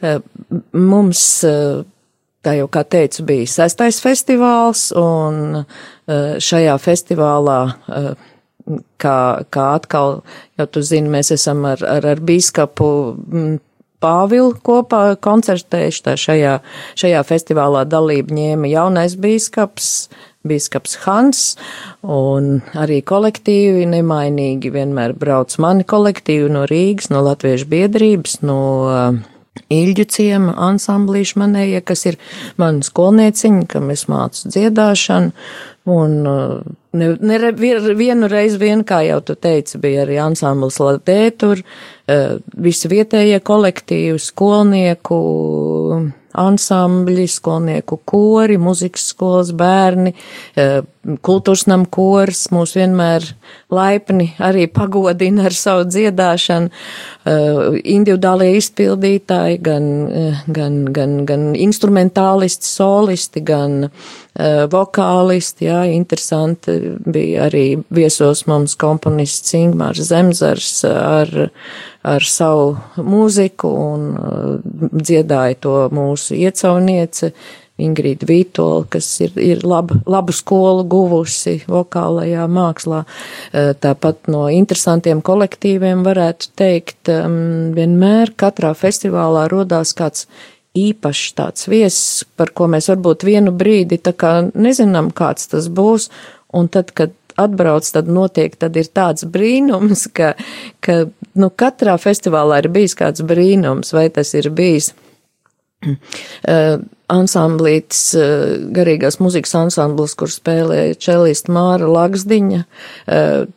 Uh, 0.00 0.22
mums, 0.72 1.22
uh, 1.44 1.84
tā 2.42 2.56
jau 2.58 2.68
kā 2.72 2.86
teicu, 2.88 3.26
bija 3.28 3.50
sestais 3.50 4.00
festivāls, 4.02 4.88
un 4.98 5.62
šajā 6.42 6.72
festivālā 6.82 7.58
kā, 9.02 9.18
kā 9.52 9.66
atkal, 9.78 10.22
jau 10.58 10.66
tu 10.70 10.82
zini, 10.86 11.10
mēs 11.12 11.32
esam 11.34 11.64
ar, 11.68 11.82
ar, 11.86 12.06
ar 12.14 12.24
bīskapu 12.24 12.88
mm, 13.12 13.60
Pāvilu 14.02 14.56
kopā 14.66 15.14
koncertējuši, 15.22 16.00
tā 16.02 16.16
šajā, 16.18 16.56
šajā 16.98 17.20
festivālā 17.22 17.84
dalību 17.86 18.34
ņēma 18.34 18.70
jaunais 18.72 19.14
bīskaps, 19.14 19.90
bīskaps 20.42 20.96
Hans, 21.04 21.42
un 22.02 22.56
arī 22.74 22.98
kolektīvi 23.06 23.86
nemainīgi 23.92 24.72
vienmēr 24.74 25.14
brauc 25.18 25.54
mani 25.62 25.86
kolektīvi 25.86 26.50
no 26.50 26.64
Rīgas, 26.66 27.12
no 27.14 27.22
Latviešu 27.28 27.70
biedrības, 27.70 28.40
no 28.42 28.58
Ilģu 29.72 30.04
ciema 30.08 30.52
ansamblīšu 30.66 31.38
manējie, 31.40 31.80
kas 31.84 32.06
ir 32.08 32.16
mani 32.60 32.84
skolnieciņi, 32.86 33.66
kam 33.68 33.90
es 33.92 34.06
mācu 34.08 34.48
dziedāšanu, 34.48 35.32
un 35.90 36.16
ne, 36.22 37.08
ne, 37.18 37.38
vienu 37.98 38.28
reizi 38.30 38.58
vien, 38.60 38.84
kā 38.86 39.00
jau 39.06 39.20
tu 39.26 39.34
teici, 39.34 39.80
bija 39.82 40.04
arī 40.06 40.20
ansamblis 40.22 40.78
Latē, 40.82 41.20
tur 41.38 41.62
visi 42.62 42.90
vietējie 42.92 43.40
kolektīvi, 43.42 44.18
skolnieku, 44.22 45.18
ansambļi, 46.42 47.26
skolnieku 47.28 47.98
kori, 48.08 48.58
muzikas 48.62 49.10
skolas 49.12 49.52
bērni, 49.56 50.14
kultūras 51.02 51.64
nam 51.66 51.84
kors 51.90 52.44
mūs 52.54 52.76
vienmēr 52.78 53.24
laipni 53.74 54.28
arī 54.42 54.68
pagodina 54.70 55.48
ar 55.48 55.56
savu 55.56 55.86
dziedāšanu, 55.90 56.70
individuālie 57.82 58.52
izpildītāji, 58.60 59.58
gan, 59.66 59.88
gan, 60.46 60.82
gan, 60.94 61.16
gan 61.26 61.48
instrumentālisti, 61.58 62.68
solisti, 62.68 63.42
gan 63.46 63.88
vokālisti, 64.72 65.66
jā, 65.68 65.82
interesanti 65.92 66.78
bija 67.04 67.48
arī 67.50 67.66
viesos 67.92 68.46
mums 68.48 68.78
komponists 68.80 69.52
Ingmārs 69.58 70.06
Zemzars 70.08 70.70
ar, 70.88 71.34
ar 72.06 72.24
savu 72.24 72.76
mūziku 72.96 73.72
un 73.82 74.06
dziedāja 74.94 75.58
to 75.66 75.76
mūsu 75.92 76.38
iecauniece 76.38 77.34
Ingrīda 77.80 78.26
Vītola, 78.28 78.84
kas 78.92 79.06
ir, 79.24 79.32
ir 79.40 79.62
lab, 79.66 79.94
labu 80.06 80.34
skolu 80.36 80.84
guvusi 80.84 81.62
vokālajā 81.70 82.44
mākslā. 82.52 83.02
Eh, 83.52 83.72
tāpat 83.80 84.28
no 84.32 84.44
interesantiem 84.52 85.22
kolektīviem 85.24 86.04
varētu 86.04 86.52
teikt, 86.58 87.12
vienmēr 87.76 88.34
katrā 88.36 88.74
festivālā 88.76 89.48
rodās 89.50 89.94
kāds 89.96 90.28
īpašs 90.78 91.32
tāds 91.36 91.66
viesis, 91.68 92.22
par 92.36 92.52
ko 92.56 92.68
mēs 92.70 92.88
varbūt 92.92 93.26
vienu 93.28 93.52
brīdi 93.52 93.98
tā 94.00 94.14
kā 94.16 94.38
nezinām, 94.52 95.10
kāds 95.12 95.50
tas 95.52 95.68
būs, 95.68 96.08
un 96.56 96.68
tad, 96.72 96.92
kad 96.96 97.12
atbrauc, 97.40 97.88
tad 97.92 98.08
notiek, 98.08 98.56
tad 98.56 98.76
ir 98.76 98.88
tāds 98.92 99.26
brīnums, 99.28 100.06
ka, 100.16 100.32
ka 100.84 100.98
nu, 101.34 101.48
katrā 101.48 101.96
festivālā 102.00 102.62
ir 102.62 102.70
bijis 102.72 102.96
kāds 102.98 103.24
brīnums, 103.26 103.92
vai 103.96 104.08
tas 104.12 104.32
ir 104.38 104.50
bijis 104.52 104.92
ansamblīts, 107.12 108.04
garīgās 108.76 109.18
muzikas 109.20 109.56
ansamblis, 109.58 110.14
kur 110.18 110.30
spēlēja 110.32 110.96
čelista 111.02 111.52
Māra 111.52 111.90
Lagsdiņa, 111.90 112.62
uh, 112.62 113.50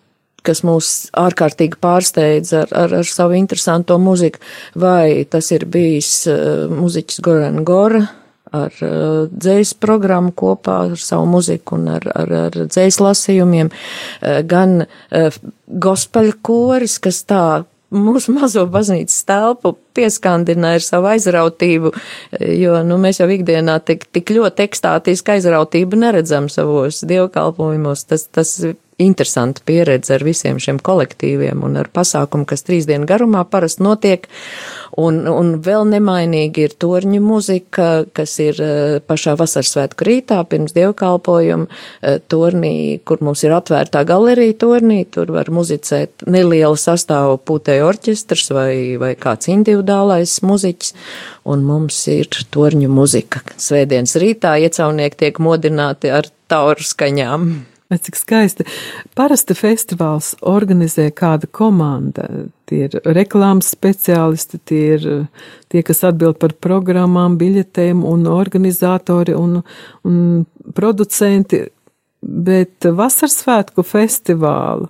kas 0.46 0.62
mūs 0.66 0.92
ārkārtīgi 1.18 1.80
pārsteidz 1.82 2.54
ar, 2.62 2.74
ar, 2.76 2.94
ar 3.02 3.10
savu 3.10 3.38
interesanto 3.38 3.98
muziku, 4.02 4.42
vai 4.78 5.26
tas 5.30 5.52
ir 5.56 5.66
bijis 5.72 6.28
muziķis 6.72 7.24
Goran 7.26 7.64
Gora 7.68 8.06
ar 8.56 8.76
dzējas 9.32 9.74
programmu 9.82 10.32
kopā 10.38 10.78
ar 10.86 11.00
savu 11.02 11.28
muziku 11.28 11.80
un 11.80 11.90
ar, 11.98 12.06
ar, 12.16 12.34
ar 12.48 12.58
dzējas 12.70 13.02
lasījumiem, 13.04 13.72
gan 14.48 14.86
gospeļu 15.66 16.38
koris, 16.46 17.00
kas 17.04 17.24
tā 17.28 17.46
mūsu 17.96 18.36
mazo 18.36 18.66
baznīcas 18.72 19.26
telpu 19.28 19.76
pieskandināja 19.96 20.82
ar 20.82 20.86
savu 20.86 21.10
aizrautību, 21.14 21.92
jo, 22.60 22.80
nu, 22.88 23.00
mēs 23.02 23.22
jau 23.22 23.30
ikdienā 23.32 23.80
tik, 23.88 24.08
tik 24.16 24.34
ļoti 24.36 24.68
ekstātiski 24.68 25.38
aizrautību 25.38 26.02
neredzam 26.02 26.50
savos 26.52 27.04
dievkalpojumos. 27.08 28.06
Tas, 28.10 28.28
tas 28.36 28.58
interesanta 29.02 29.62
pieredze 29.66 30.16
ar 30.16 30.24
visiem 30.24 30.60
šiem 30.62 30.80
kolektīviem 30.84 31.64
un 31.68 31.80
ar 31.82 31.90
pasākumu, 31.92 32.48
kas 32.48 32.64
trīs 32.68 32.88
dienu 32.88 33.08
garumā 33.10 33.44
parasti 33.50 33.84
notiek. 33.84 34.28
Un, 34.96 35.26
un 35.28 35.58
vēl 35.60 35.90
nemainīgi 35.92 36.64
ir 36.70 36.74
torņu 36.80 37.20
muzika, 37.20 38.06
kas 38.16 38.38
ir 38.40 38.60
eh, 38.64 38.98
pašā 39.04 39.34
vasaras 39.36 39.74
svētku 39.76 40.08
rītā 40.08 40.38
pirms 40.48 40.72
dievkalpojuma 40.76 41.68
eh, 41.68 42.22
tornī, 42.32 43.02
kur 43.04 43.20
mums 43.26 43.44
ir 43.44 43.56
atvērtā 43.58 44.06
galerija 44.08 44.56
tornī, 44.64 45.02
tur 45.12 45.34
var 45.36 45.52
muzicēt 45.52 46.24
neliela 46.32 46.80
sastāvu 46.80 47.42
pūtēju 47.44 47.90
orķestrs 47.90 48.54
vai, 48.56 48.72
vai 49.02 49.12
kāds 49.20 49.52
individuālais 49.52 50.38
muziķis, 50.48 50.96
un 51.52 51.68
mums 51.68 52.00
ir 52.16 52.32
torņu 52.56 52.88
muzika. 52.92 53.44
Svētdienas 53.60 54.16
rītā 54.22 54.56
iecaunieki 54.64 55.26
tiek 55.26 55.44
modināti 55.44 56.14
ar 56.16 56.32
tauru 56.48 56.88
skaņām. 56.88 57.50
Cik 57.96 58.18
skaisti. 58.18 58.66
Parasti 59.16 59.56
festivāls 59.56 60.34
organizē 60.42 61.12
kāda 61.16 61.48
komanda. 61.52 62.26
Tie 62.66 62.88
ir 62.88 62.98
reklāmas 63.06 63.70
speciālisti, 63.76 64.60
tie 64.66 64.84
ir 64.96 65.08
tie, 65.70 65.84
kas 65.86 66.04
atbild 66.08 66.40
par 66.42 66.56
programmām, 66.58 67.38
biļetēm 67.38 68.02
un 68.08 68.26
organizatori 68.32 69.36
un, 69.38 69.60
un 70.08 70.18
producenti. 70.78 71.66
Bet 72.26 72.88
vasaras 72.98 73.38
svētku 73.44 73.86
festivālu 73.86 74.90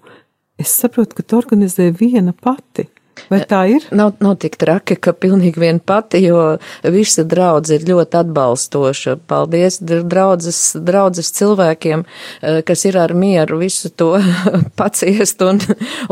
es 0.61 0.71
saprotu, 0.71 1.17
ka 1.17 1.25
tu 1.25 1.35
organizē 1.35 1.89
viena 1.91 2.31
pati. 2.31 2.87
Vai 3.29 3.39
tā 3.49 3.63
ir? 3.71 3.85
Nav, 3.95 4.13
nav 4.21 4.35
tik 4.43 4.57
traki, 4.61 4.97
ka 5.01 5.13
pilnīgi 5.17 5.57
vien 5.61 5.79
pati, 5.81 6.19
jo 6.27 6.57
visa 6.93 7.23
draudz 7.25 7.71
ir 7.73 7.85
ļoti 7.87 8.19
atbalstoša. 8.21 9.15
Paldies 9.29 9.79
draudzes, 9.81 10.59
draudzes 10.85 11.31
cilvēkiem, 11.33 12.03
eh, 12.05 12.59
kas 12.67 12.85
ir 12.85 12.99
ar 13.01 13.15
mieru 13.17 13.57
visu 13.63 13.89
to 13.89 14.11
paciest 14.79 15.41
un, 15.45 15.61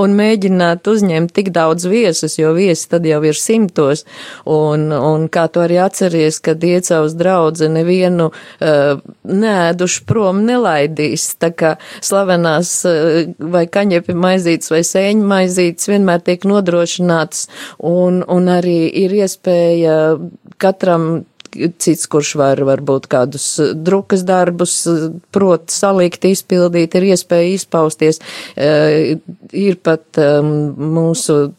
un 0.01 0.15
mēģināt 0.17 0.89
uzņemt 0.89 1.35
tik 1.35 1.51
daudz 1.53 1.85
viesus, 1.91 2.39
jo 2.39 2.53
viesi 2.57 2.89
tad 2.89 3.05
jau 3.05 3.21
ir 3.27 3.37
simtos. 3.37 4.05
Un, 4.49 4.89
un 4.95 5.27
kā 5.29 5.45
tu 5.53 5.61
arī 5.61 5.77
atceries, 5.83 6.41
kad 6.43 6.63
iecavs 6.63 7.13
draudze 7.19 7.69
nevienu 7.69 8.31
uh, 8.31 9.03
nēduši 9.23 10.05
prom 10.09 10.41
nelaidīs. 10.47 11.29
Tā 11.37 11.51
kā 11.53 11.75
slavenās 12.01 12.73
uh, 12.89 13.21
vai 13.37 13.67
kaņepi 13.69 14.17
maizītes 14.17 14.73
vai 14.73 14.81
sēņu 14.87 15.29
maizītes 15.29 15.93
vienmēr 15.93 16.25
tiek 16.25 16.49
nodrošināts 16.49 16.92
nodrošināts, 16.93 17.47
un, 17.79 18.23
un 18.27 18.49
arī 18.49 18.89
ir 19.03 19.13
iespēja 19.13 20.17
katram 20.57 21.25
cits, 21.53 22.07
kurš 22.07 22.35
var 22.35 22.57
varbūt 22.65 23.07
kādus 23.07 23.59
drukas 23.75 24.23
darbus 24.25 24.87
prot 25.31 25.69
salikt, 25.69 26.25
izpildīt, 26.25 26.95
ir 26.95 27.03
iespēja 27.13 27.53
izpausties. 27.53 28.19
Ir 28.57 29.75
pat 29.83 30.17
mūsu 30.17 31.53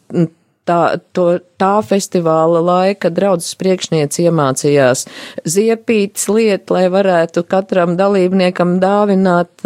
tā, 0.65 0.99
to, 1.13 1.39
tā 1.57 1.79
festivāla 1.81 2.59
laika 2.59 3.09
draudzes 3.09 3.55
priekšniece 3.55 4.25
iemācījās 4.25 5.05
ziepītas 5.47 6.27
lietu, 6.27 6.75
lai 6.75 6.89
varētu 6.91 7.45
katram 7.47 7.95
dalībniekam 7.95 8.81
dāvināt 8.83 9.63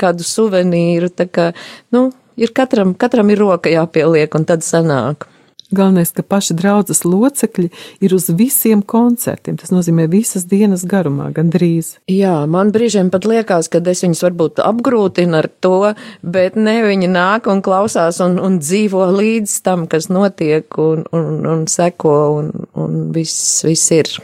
kādu 0.00 0.24
suvenīru. 0.24 1.12
Tā 1.12 1.28
kā, 1.28 1.50
nu, 1.92 2.08
ir 2.38 2.54
katram, 2.54 2.94
katram 2.94 3.34
ir 3.34 3.42
roka 3.42 3.72
jāpieliek 3.72 4.38
un 4.38 4.46
tad 4.48 4.64
sanāk. 4.66 5.28
Galvenais, 5.68 6.14
ka 6.16 6.22
paši 6.24 6.54
draudzes 6.56 7.02
locekļi 7.04 7.66
ir 8.00 8.12
uz 8.16 8.30
visiem 8.32 8.80
koncertiem. 8.80 9.58
Tas 9.60 9.68
nozīmē 9.68 10.06
visas 10.08 10.46
dienas 10.48 10.86
garumā, 10.88 11.26
gandrīz. 11.36 11.98
Jā, 12.08 12.46
man 12.48 12.72
brīžiem 12.72 13.10
pat 13.12 13.28
liekas, 13.28 13.68
ka 13.68 13.82
es 13.92 14.00
viņus 14.06 14.24
varbūt 14.24 14.62
apgrūtinu 14.64 15.36
ar 15.42 15.50
to, 15.60 15.92
bet 16.24 16.56
ne 16.56 16.78
viņi 16.86 17.12
nāk 17.12 17.50
un 17.52 17.60
klausās 17.60 18.22
un, 18.24 18.40
un 18.40 18.56
dzīvo 18.64 19.10
līdz 19.12 19.58
tam, 19.68 19.84
kas 19.92 20.08
notiek 20.08 20.80
un, 20.80 21.04
un, 21.12 21.44
un 21.44 21.68
seko 21.68 22.16
un, 22.38 22.50
un 22.72 22.98
viss, 23.12 23.60
viss 23.68 23.92
ir 23.92 24.14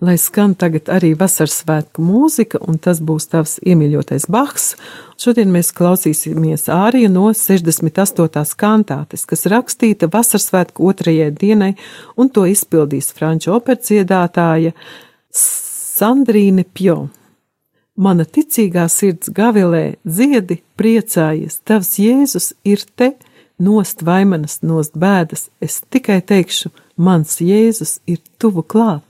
lai 0.00 0.16
skan 0.18 0.54
tagad 0.56 0.88
arī 0.88 1.12
vasaras 1.18 1.60
svētku 1.60 2.02
mūzika, 2.04 2.60
un 2.64 2.78
tas 2.80 3.02
būs 3.04 3.28
tavs 3.32 3.58
iemīļotais 3.60 4.26
Bahs. 4.32 4.74
Šodien 5.20 5.52
mēs 5.52 5.72
klausīsimies 5.76 6.68
āriju 6.72 7.10
no 7.12 7.28
68. 7.36 8.56
kantātes, 8.60 9.26
kas 9.28 9.46
rakstīta 9.52 10.08
vasaras 10.12 10.48
svētku 10.48 10.88
otrajai 10.88 11.30
dienai, 11.36 11.74
un 12.16 12.32
to 12.32 12.46
izpildīs 12.48 13.12
franču 13.16 13.52
operciedātāja 13.58 14.72
Sandrīne 15.30 16.64
Pjo. 16.64 17.10
Mana 18.00 18.24
ticīgā 18.24 18.86
sirds 18.88 19.28
gavilē, 19.36 19.98
dziedi, 20.08 20.62
priecājies, 20.80 21.58
tavs 21.68 21.98
Jēzus 22.00 22.54
ir 22.64 22.86
te, 22.96 23.12
nost 23.60 24.00
vaimanas, 24.06 24.62
nost 24.64 24.96
bēdas, 24.96 25.50
es 25.60 25.82
tikai 25.92 26.22
teikšu, 26.24 26.72
mans 26.96 27.36
Jēzus 27.44 27.98
ir 28.08 28.22
tuvu 28.40 28.64
klāt. 28.64 29.09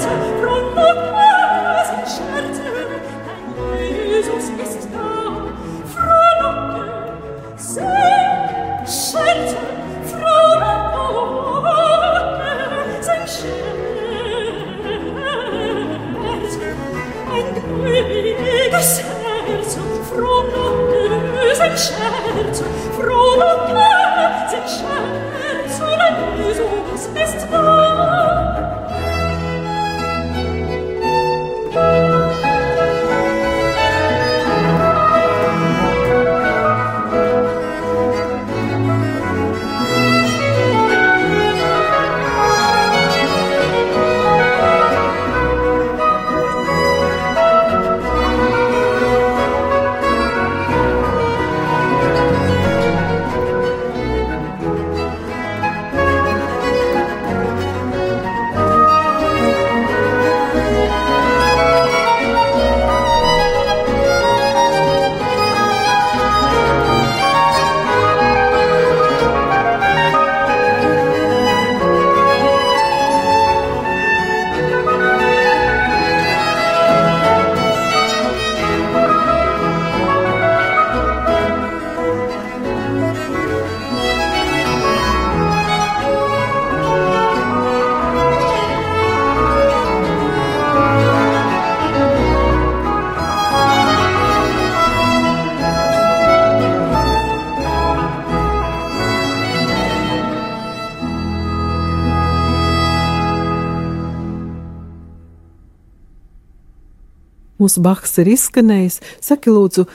mūsu 107.61 107.83
Bahs 107.85 108.17
ir 108.21 108.31
izskanējis. 108.33 108.99
Saki, 109.23 109.53
lūdzu, 109.53 109.87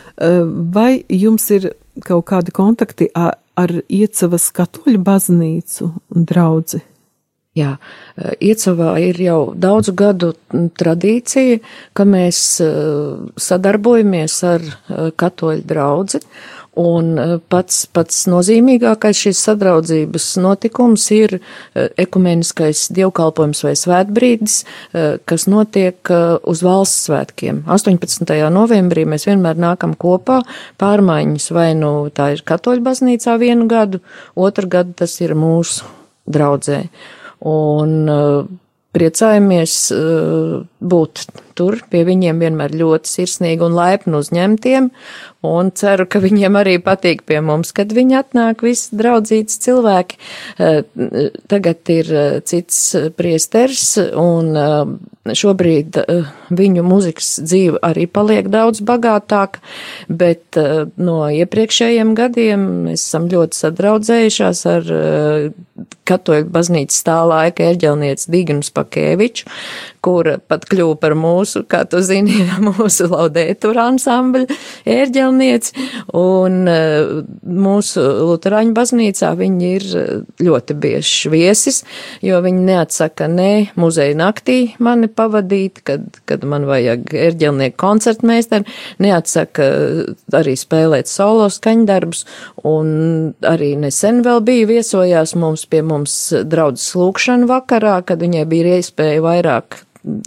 vai 0.73 1.03
jums 1.13 1.51
ir 1.55 1.73
kaut 2.07 2.27
kādi 2.31 2.55
kontakti 2.55 3.11
ar, 3.17 3.37
ar 3.59 3.73
Iecavas 3.89 4.51
katoļu 4.57 5.01
baznīcu 5.05 5.91
un 6.15 6.29
draudzi? 6.29 6.83
Jā, 7.57 7.79
Iecavā 8.45 8.91
ir 9.01 9.17
jau 9.25 9.39
daudzu 9.57 9.95
gadu 9.97 10.35
tradīcija, 10.53 11.63
ka 11.97 12.05
mēs 12.05 12.41
sadarbojamies 13.41 14.35
ar 14.45 14.67
katoļu 15.17 15.65
draudzi, 15.65 16.21
Un 16.77 17.15
eh, 17.17 17.37
pats, 17.49 17.87
pats 17.89 18.27
nozīmīgākais 18.29 19.17
šīs 19.25 19.39
sadraudzības 19.47 20.27
notikums 20.45 21.07
ir 21.17 21.39
eh, 21.39 21.87
ekumeniskais 22.05 22.91
dievkalpojums 22.97 23.63
vai 23.65 23.73
svētbrīdis, 23.81 24.57
eh, 24.93 25.07
kas 25.25 25.47
notiek 25.49 26.13
uz 26.45 26.63
valsts 26.67 27.09
svētkiem. 27.09 27.63
18. 27.73 28.35
novembrī 28.53 29.07
mēs 29.09 29.25
vienmēr 29.29 29.57
nākam 29.57 29.97
kopā, 29.97 30.43
pārmaiņas 30.81 31.49
vai 31.57 31.71
nu 31.79 31.95
tā 32.13 32.35
ir 32.35 32.45
katoļu 32.45 32.85
baznīcā 32.85 33.39
vienu 33.41 33.71
gadu, 33.71 34.03
otru 34.37 34.69
gadu 34.69 34.93
tas 35.01 35.17
ir 35.25 35.33
mūsu 35.39 35.89
draudzē. 36.29 36.83
Un 37.47 38.05
priecājamies 38.97 39.75
būt 40.81 41.25
tur 41.57 41.79
pie 41.91 42.05
viņiem 42.07 42.43
vienmēr 42.43 42.75
ļoti 42.77 43.11
sirsnīgi 43.11 43.65
un 43.67 43.77
laipni 43.77 44.19
uzņemtiem, 44.19 44.91
un 45.47 45.71
ceru, 45.77 46.07
ka 46.11 46.21
viņiem 46.23 46.59
arī 46.59 46.77
patīk 46.83 47.25
pie 47.29 47.41
mums, 47.45 47.73
kad 47.77 47.93
viņi 47.95 48.19
atnāk 48.21 48.65
visi 48.67 48.97
draudzīts 48.99 49.61
cilvēki. 49.65 50.19
Eh, 50.59 50.81
tagad 51.51 51.93
ir 51.93 52.11
eh, 52.13 52.39
cits 52.47 52.81
priesters, 53.19 53.97
un 54.21 54.51
eh, 54.57 55.35
šobrīd 55.37 55.99
viņu 56.55 56.83
muzikas 56.87 57.33
dzīve 57.43 57.81
arī 57.87 58.07
paliek 58.07 58.47
daudz 58.53 58.79
bagātāka, 58.87 59.59
bet 60.07 60.55
no 61.03 61.17
iepriekšējiem 61.35 62.13
gadiem 62.15 62.67
mēs 62.85 63.09
esam 63.09 63.27
ļoti 63.33 63.59
sadraudzējušās 63.59 64.61
ar 64.71 64.93
katoļu 66.07 66.47
baznīcas 66.55 67.03
tā 67.07 67.17
laika 67.27 67.67
erģelnieci 67.73 68.31
Dignas 68.33 68.71
Pakēviču, 68.77 69.51
kur 70.05 70.37
pat 70.47 70.67
kļuva 70.71 70.95
par 71.03 71.17
mūsu, 71.19 71.46
kā 71.69 71.85
tu 71.89 72.01
zini, 72.05 72.43
mūsu 72.67 73.09
laudētura 73.11 73.87
ansambļa 73.93 74.59
ērģelnieci, 74.97 75.87
un 76.19 76.59
eh, 76.71 77.23
mūsu 77.67 78.05
Luterāņu 78.27 78.75
baznīcā 78.77 79.33
viņi 79.39 79.71
ir 79.79 79.87
eh, 80.01 80.13
ļoti 80.43 80.77
bieži 80.83 81.33
viesis, 81.33 81.83
jo 82.25 82.41
viņi 82.45 82.67
neatsaka 82.71 83.29
ne 83.31 83.51
muzeja 83.79 84.17
naktī 84.19 84.59
mani 84.83 85.09
pavadīt, 85.09 85.83
kad, 85.87 86.07
kad 86.29 86.45
man 86.49 86.67
vajag 86.69 87.15
ērģelnieku 87.27 87.79
koncertmeistaru, 87.81 88.69
neatsaka 89.03 89.71
eh, 89.71 90.13
arī 90.37 90.57
spēlēt 90.59 91.11
solo 91.11 91.49
skaņdarbus, 91.53 92.25
un 92.67 92.93
arī 93.47 93.75
nesen 93.81 94.23
vēl 94.27 94.43
bija 94.47 94.71
viesojās 94.71 95.37
mums 95.39 95.67
pie 95.71 95.83
mums 95.87 96.17
draudzes 96.45 96.95
lūkšana 96.99 97.49
vakarā, 97.51 98.01
kad 98.07 98.23
viņai 98.23 98.47
bija 98.51 98.81
iespēja 98.81 99.23
vairāk 99.25 99.83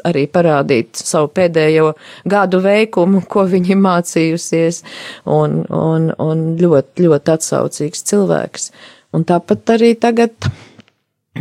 arī 0.07 0.25
parādīt 0.31 0.99
savu 0.99 1.31
pēdējo 1.35 1.93
gadu 2.29 2.61
veikumu, 2.63 3.23
ko 3.29 3.45
viņi 3.49 3.77
mācījusies, 3.79 4.83
un, 5.29 5.61
un, 5.69 6.09
un 6.19 6.47
ļoti, 6.59 7.05
ļoti 7.07 7.35
atsaucīgs 7.35 8.07
cilvēks. 8.11 8.71
Un 9.15 9.25
tāpat 9.25 9.75
arī 9.77 9.95
tagad 9.97 10.51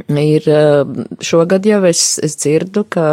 ir 0.08 0.44
šogad 1.24 1.66
jau 1.66 1.80
es, 1.88 2.02
es 2.22 2.36
dzirdu, 2.38 2.84
ka 2.88 3.04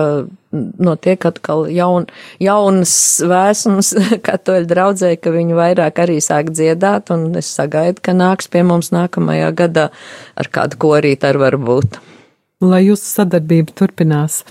notiek 0.55 1.26
atkal 1.28 1.65
jaun, 1.73 2.07
jaunas 2.39 2.95
vēsmas 3.28 3.93
katoļu 4.28 4.69
draudzē, 4.69 5.15
ka 5.19 5.34
viņi 5.36 5.57
vairāk 5.57 6.03
arī 6.05 6.19
sāk 6.23 6.53
dziedāt, 6.55 7.11
un 7.15 7.32
es 7.39 7.49
sagaidu, 7.57 8.03
ka 8.05 8.15
nāks 8.15 8.51
pie 8.51 8.63
mums 8.67 8.93
nākamajā 8.95 9.51
gadā 9.57 9.89
ar 10.36 10.51
kādu 10.51 10.80
korītu 10.86 11.32
ar 11.32 11.41
varbūt 11.47 11.99
lai 12.70 12.82
jūsu 12.86 13.05
sadarbība 13.07 13.74
turpinās. 13.78 14.41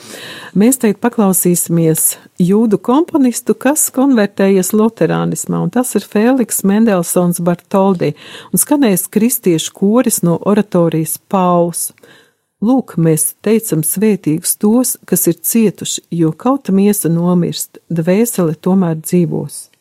Mēs 0.59 0.81
teikt 0.83 1.01
paklausīsimies 1.05 2.15
jūdu 2.43 2.79
komponistu, 2.79 3.57
kas 3.59 3.89
konvertējies 3.95 4.73
luterānismā, 4.77 5.63
un 5.67 5.73
tas 5.75 5.95
ir 5.99 6.07
Fēliks 6.09 6.63
Mendelsons 6.69 7.43
Bartoldi, 7.45 8.15
un 8.53 8.63
skanēs 8.63 9.09
kristiešu 9.13 9.75
koris 9.77 10.23
no 10.27 10.39
oratorijas 10.41 11.19
Paus. 11.29 11.91
Lūk, 12.65 12.97
mēs 12.97 13.35
teicam 13.45 13.83
svētīgus 13.85 14.57
tos, 14.57 14.97
kas 15.05 15.27
ir 15.29 15.37
cietuši, 15.37 16.07
jo 16.17 16.33
kauta 16.33 16.73
miesa 16.73 17.11
nomirst, 17.13 17.83
dvēsele 17.93 18.57
tomēr 18.57 19.03
dzīvos. 19.03 19.74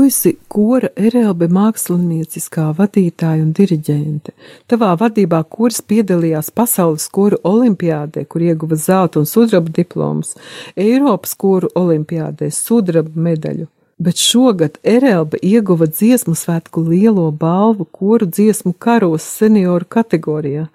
Tu 0.00 0.06
esi 0.08 0.30
kora 0.48 0.88
erelbe 0.96 1.44
mākslinieciskā 1.52 2.70
vadītāja 2.78 3.42
un 3.44 3.50
diriģente. 3.52 4.32
Tavā 4.72 4.94
vadībā 4.96 5.42
kurs 5.52 5.82
piedalījās 5.84 6.48
pasaules 6.56 7.04
koru 7.12 7.36
olimpiādē, 7.44 8.22
kur 8.24 8.40
ieguva 8.46 8.78
zelta 8.80 9.20
un 9.20 9.28
sudraba 9.28 9.68
diplomas, 9.76 10.30
Eiropas 10.72 11.36
koru 11.36 11.68
olimpiādē 11.76 12.48
sudraba 12.48 13.12
medaļu. 13.26 13.66
Bet 14.00 14.24
šogad 14.24 14.80
Erelbe 14.94 15.42
ieguva 15.44 15.90
dziesmu 15.90 16.32
svētku 16.32 16.86
lielo 16.86 17.26
balvu 17.44 17.84
koru 17.84 18.30
dziesmu 18.38 18.72
karos 18.80 19.28
senioru 19.36 19.84
kategorijā. 19.84 20.70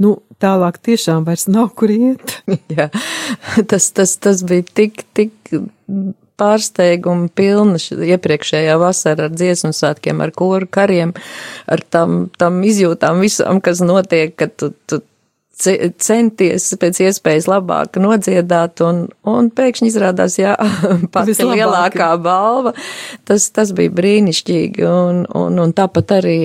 Nu, 0.00 0.14
tālāk 0.40 0.80
tiešām 0.80 1.28
vairs 1.28 1.44
nav 1.44 1.74
kur 1.76 1.92
iet. 1.92 2.40
Jā, 2.72 2.88
tas, 3.68 3.92
tas, 3.92 4.16
tas 4.16 4.40
bija 4.48 4.64
tik, 4.80 5.04
tik 5.12 5.60
pārsteigumu 6.40 7.30
pilna 7.36 7.78
iepriekšējā 7.80 8.76
vasara 8.80 9.28
ar 9.28 9.36
dziesmu 9.36 9.72
svētkiem, 9.76 10.22
ar 10.24 10.34
koru 10.36 10.68
kariem, 10.70 11.14
ar 11.70 11.84
tam, 11.92 12.26
tam 12.40 12.60
izjūtām 12.66 13.22
visām, 13.24 13.60
kas 13.64 13.82
notiek, 13.84 14.34
kad 14.38 14.56
tu, 14.56 14.72
tu 14.86 15.02
centies 15.62 16.68
pēc 16.80 17.00
iespējas 17.06 17.48
labāk 17.50 17.98
nodziedāt, 18.02 18.82
un, 18.84 19.04
un 19.28 19.50
pēkšņi 19.54 19.88
izrādās, 19.90 20.38
jā, 20.40 20.54
pati 21.14 21.36
lielākā 21.38 22.10
balva. 22.22 22.74
Tas, 23.28 23.48
tas 23.54 23.72
bija 23.76 23.92
brīnišķīgi, 23.94 24.84
un, 24.88 25.22
un, 25.38 25.60
un 25.62 25.74
tāpat 25.76 26.16
arī 26.18 26.38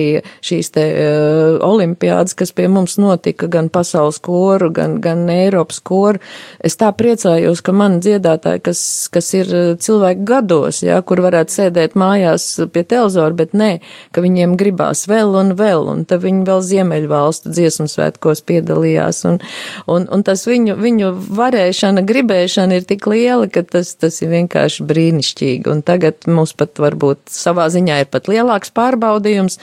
šīs 0.44 0.72
te 0.74 0.84
uh, 0.92 1.58
olimpiādas, 1.64 2.36
kas 2.38 2.54
pie 2.56 2.68
mums 2.72 2.98
notika, 3.00 3.48
gan 3.50 3.70
pasaules 3.72 4.20
koru, 4.24 4.70
gan, 4.74 4.98
gan 5.04 5.26
Eiropas 5.32 5.80
koru. 5.84 6.22
Es 6.64 6.78
tā 6.80 6.90
priecājos, 6.96 7.62
ka 7.64 7.74
man 7.76 7.98
dziedātāji, 8.04 8.64
kas, 8.68 8.82
kas 9.12 9.32
ir 9.38 9.52
cilvēki 9.82 10.26
gados, 10.28 10.82
jā, 10.86 11.00
kur 11.06 11.22
varētu 11.24 11.58
sēdēt 11.58 11.96
mājās 11.98 12.50
pie 12.74 12.84
telzora, 12.88 13.34
bet 13.36 13.56
nē, 13.56 13.70
ka 14.14 14.24
viņiem 14.24 14.56
gribās 14.60 15.06
vēl 15.10 15.34
un 15.40 15.54
vēl, 15.58 15.88
un 15.92 16.04
tad 16.08 16.24
viņi 16.24 16.44
vēl 16.48 16.64
Ziemeļvalstu 16.68 17.52
dziesmu 17.54 17.88
svētkos 17.90 18.44
piedalījās 18.48 19.07
mājās. 19.08 19.24
Un, 19.24 19.38
un, 19.86 20.06
un 20.10 20.22
tas 20.22 20.46
viņu, 20.46 20.76
viņu 20.78 21.12
varēšana, 21.36 22.04
gribēšana 22.06 22.78
ir 22.78 22.84
tik 22.84 23.06
liela, 23.06 23.48
ka 23.48 23.62
tas, 23.62 23.94
tas 23.96 24.20
ir 24.22 24.30
vienkārši 24.30 24.84
brīnišķīgi. 24.84 25.68
Un 25.70 25.82
tagad 25.82 26.26
mums 26.26 26.54
pat 26.54 26.78
varbūt 26.78 27.28
savā 27.28 27.68
ziņā 27.70 28.02
ir 28.02 28.10
pat 28.10 28.28
lielāks 28.28 28.70
pārbaudījums, 28.70 29.58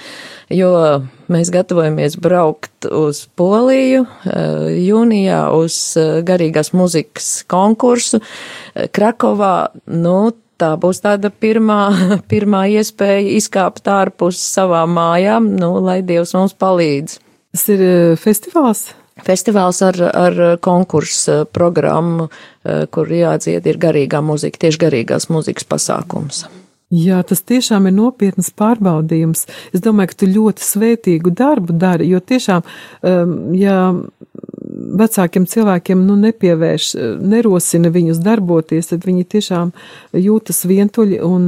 jo 0.50 1.04
mēs 1.28 1.52
gatavojamies 1.52 2.18
braukt 2.22 2.86
uz 2.86 3.28
Poliju 3.36 4.06
eh, 4.06 4.80
jūnijā 4.86 5.52
uz 5.56 5.98
eh, 5.98 6.22
garīgās 6.26 6.74
muzikas 6.74 7.44
konkursu 7.48 8.22
eh, 8.22 8.88
Krakovā. 8.92 9.72
Nu, 9.88 10.34
tā 10.58 10.76
būs 10.80 11.02
tāda 11.04 11.32
pirmā, 11.32 11.90
pirmā 12.32 12.68
iespēja 12.78 13.38
izkāpt 13.40 13.88
ārpus 13.90 14.40
savām 14.40 14.96
mājām, 14.96 15.56
nu, 15.60 15.76
lai 15.84 16.02
Dievs 16.06 16.36
mums 16.38 16.54
palīdz. 16.58 17.20
Tas 17.56 17.70
ir 17.72 17.82
festivāls? 18.20 18.90
Festivāls 19.24 19.80
ar, 19.80 19.96
ar 20.12 20.58
konkursu 20.60 21.46
programmu, 21.56 22.28
eh, 22.66 22.84
kur 22.92 23.08
jādzied 23.08 23.66
ir 23.66 23.78
garīgā 23.80 24.20
muzika, 24.20 24.60
tieši 24.66 24.82
garīgās 24.82 25.30
muzikas 25.32 25.64
pasākums. 25.64 26.44
Jā, 26.92 27.22
tas 27.24 27.40
tiešām 27.42 27.88
ir 27.88 27.94
nopietns 27.96 28.52
pārbaudījums. 28.52 29.48
Es 29.74 29.82
domāju, 29.82 30.12
ka 30.12 30.20
tu 30.20 30.28
ļoti 30.28 30.62
svētīgu 30.62 31.32
darbu 31.34 31.74
dari, 31.80 32.10
jo 32.12 32.20
tiešām, 32.20 32.62
um, 33.04 33.54
ja 33.56 33.96
vecākiem 35.00 35.48
cilvēkiem 35.48 36.04
nu, 36.06 36.16
nepievērš, 36.20 36.90
nerosina 37.24 37.90
viņus 37.90 38.20
darboties, 38.20 38.92
tad 38.92 39.08
viņi 39.08 39.24
tiešām 39.32 39.72
jūtas 40.14 40.62
vientuļi 40.68 41.22
un, 41.24 41.48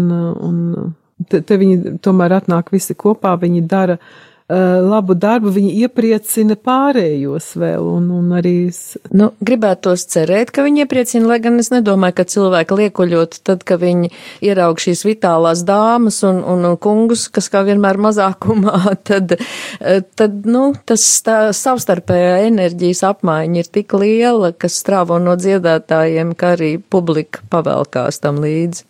un 0.49 0.95
te, 1.29 1.41
te 1.41 1.59
viņi 1.59 1.99
tomēr 1.99 2.39
atnāk 2.39 2.71
visi 2.71 2.95
kopā, 2.95 3.35
viņi 3.37 3.67
dara 3.67 3.99
uh, 3.99 3.99
Eh, 3.99 4.26
labu 4.47 5.11
darbu, 5.11 5.51
viņi 5.51 5.73
iepriecina 5.83 6.55
pārējos 6.55 7.49
vēl, 7.59 7.83
un, 7.97 8.05
un 8.15 8.29
arī. 8.37 8.69
Nu, 9.11 9.33
gribētos 9.43 10.05
cerēt, 10.07 10.53
ka 10.55 10.63
viņi 10.63 10.85
iepriecina, 10.85 11.27
lai 11.27 11.39
gan 11.43 11.59
es 11.59 11.67
nedomāju, 11.73 12.15
ka 12.15 12.25
cilvēki 12.31 12.77
liekuļot 12.79 13.41
tad, 13.43 13.65
ka 13.67 13.75
viņi 13.81 14.07
ieraug 14.47 14.79
šīs 14.79 15.03
vitālās 15.03 15.65
dāmas 15.67 16.21
un, 16.27 16.39
un, 16.47 16.63
un 16.69 16.77
kungus, 16.79 17.25
kas 17.27 17.51
kā 17.51 17.65
vienmēr 17.67 17.99
mazākumā, 18.07 18.95
tad, 19.09 19.35
eh, 19.35 19.99
tad, 20.15 20.39
nu, 20.47 20.69
tas 20.87 21.03
tā 21.27 21.51
savstarpējā 21.51 22.47
enerģijas 22.47 23.03
apmaiņa 23.11 23.63
ir 23.65 23.71
tik 23.81 23.97
liela, 23.99 24.53
kas 24.55 24.79
strāvo 24.79 25.19
no 25.19 25.35
dziedātājiem, 25.35 26.31
ka 26.39 26.55
arī 26.55 26.77
publika 26.79 27.43
pavelkās 27.51 28.23
tam 28.23 28.39
līdzi. 28.45 28.87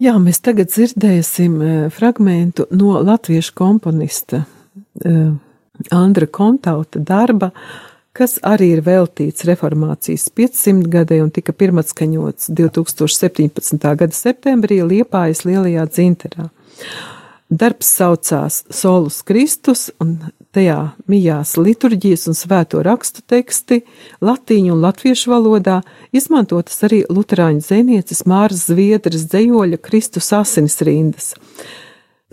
Jā, 0.00 0.16
mēs 0.18 0.40
tagad 0.40 0.72
dzirdēsim 0.72 1.60
eh, 1.60 1.78
fragmentu 1.92 2.64
no 2.72 2.96
latviešu 3.04 3.52
komponista 3.60 4.46
Eh, 4.46 4.53
Andra 5.90 6.26
Kontauta 6.26 6.98
darba, 6.98 7.50
kas 8.14 8.36
arī 8.46 8.70
ir 8.76 8.84
veltīts 8.86 9.46
reformācijas 9.48 10.28
500 10.38 10.86
gadai 10.90 11.18
un 11.24 11.32
tika 11.34 11.52
pirmatskaņots 11.56 12.52
2017. 12.54 13.80
gada 13.82 14.14
septembrī 14.14 14.78
Liepājas 14.86 15.42
lielajā 15.48 15.88
dzinterā. 15.90 16.48
Darbs 17.54 17.90
saucās 17.98 18.62
Solus 18.72 19.20
Kristus, 19.26 19.90
un 20.00 20.16
tajā 20.54 20.94
mijās 21.10 21.56
liturģijas 21.58 22.28
un 22.30 22.38
svēto 22.38 22.80
rakstu 22.86 23.22
teksti 23.30 23.82
latīņu 24.24 24.72
un 24.74 24.82
latviešu 24.82 25.30
valodā, 25.30 25.80
izmantotas 26.14 26.80
arī 26.86 27.02
luterāņu 27.10 27.62
zēnieces 27.66 28.24
Māras 28.30 28.66
Zviedras 28.70 29.26
dzējoļa 29.30 29.80
Kristus 29.84 30.32
asinis 30.34 30.80
rindas. 30.86 31.34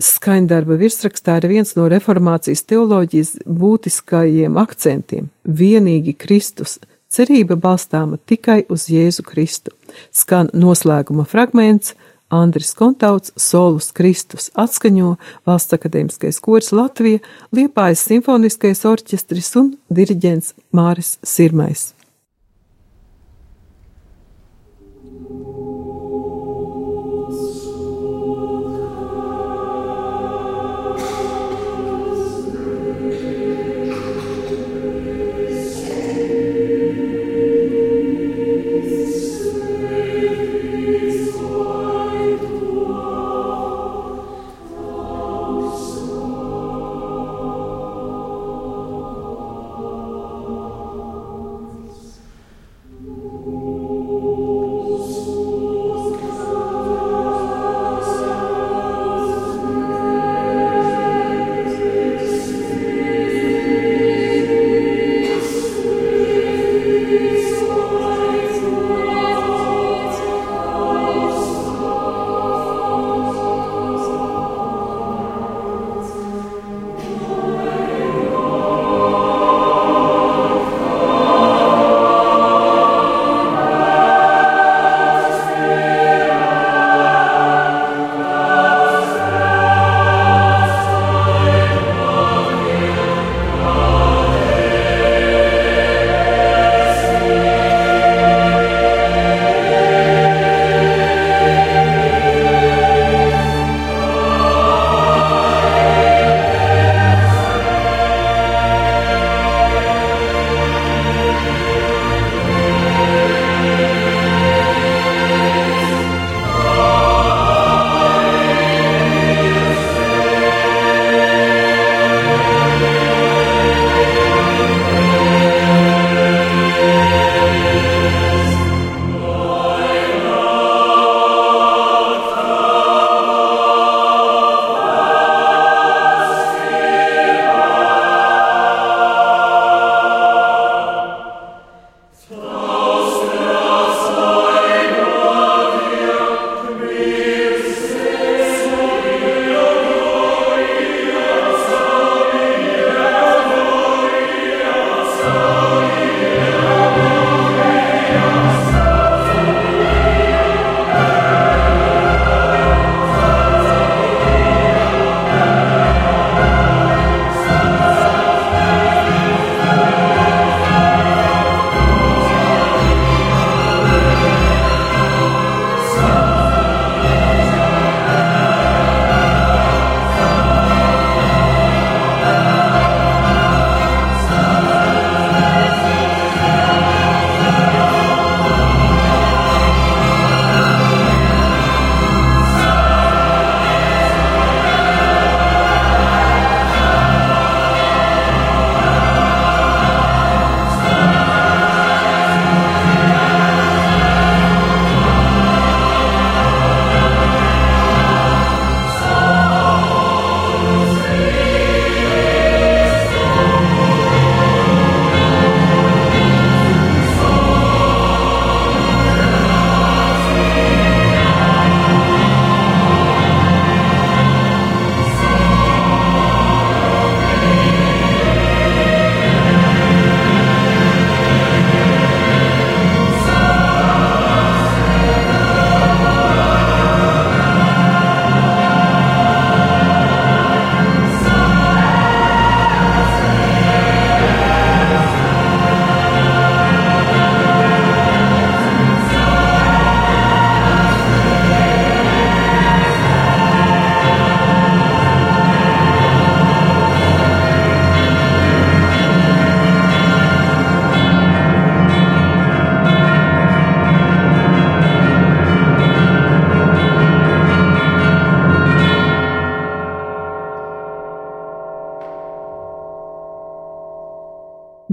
Skaņdarba 0.00 0.78
virsrakstā 0.80 1.36
ir 1.40 1.48
viens 1.50 1.74
no 1.76 1.84
reformācijas 1.90 2.64
teoloģijas 2.64 3.34
būtiskajiem 3.44 4.56
akcentiem- 4.58 5.28
vienīgi 5.60 6.16
Kristus. 6.16 6.78
Cerība 7.12 7.56
balstāma 7.56 8.18
tikai 8.26 8.64
uz 8.70 8.86
Jēzu 8.88 9.22
Kristu. 9.22 9.70
Skan 10.10 10.48
noslēguma 10.54 11.26
fragments 11.26 11.94
Andris 12.30 12.74
Kontauts, 12.74 13.32
Solus 13.36 13.92
Kristus 13.92 14.50
atskaņo 14.56 15.18
Valsts 15.46 15.76
akadēmiskais 15.76 16.40
kurs 16.40 16.72
Latvija, 16.72 17.20
Liepājas 17.52 18.06
simfoniskais 18.08 18.80
orķestris 18.88 19.56
un 19.60 19.74
diriģents 19.92 20.54
Māris 20.72 21.18
Sirmais. 21.22 21.92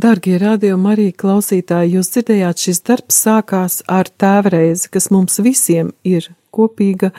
Dargie 0.09 0.39
radījumi 0.41 0.87
arī 0.89 1.03
klausītāji, 1.13 1.91
jūs 1.99 2.07
dzirdējāt, 2.15 2.61
šis 2.63 2.79
darbs 2.87 3.17
sākās 3.27 3.75
ar 3.85 4.07
tēvreizi, 4.09 4.87
kas 4.89 5.11
mums 5.13 5.37
visiem 5.45 5.91
ir 6.01 6.31
kopīga. 6.55 7.11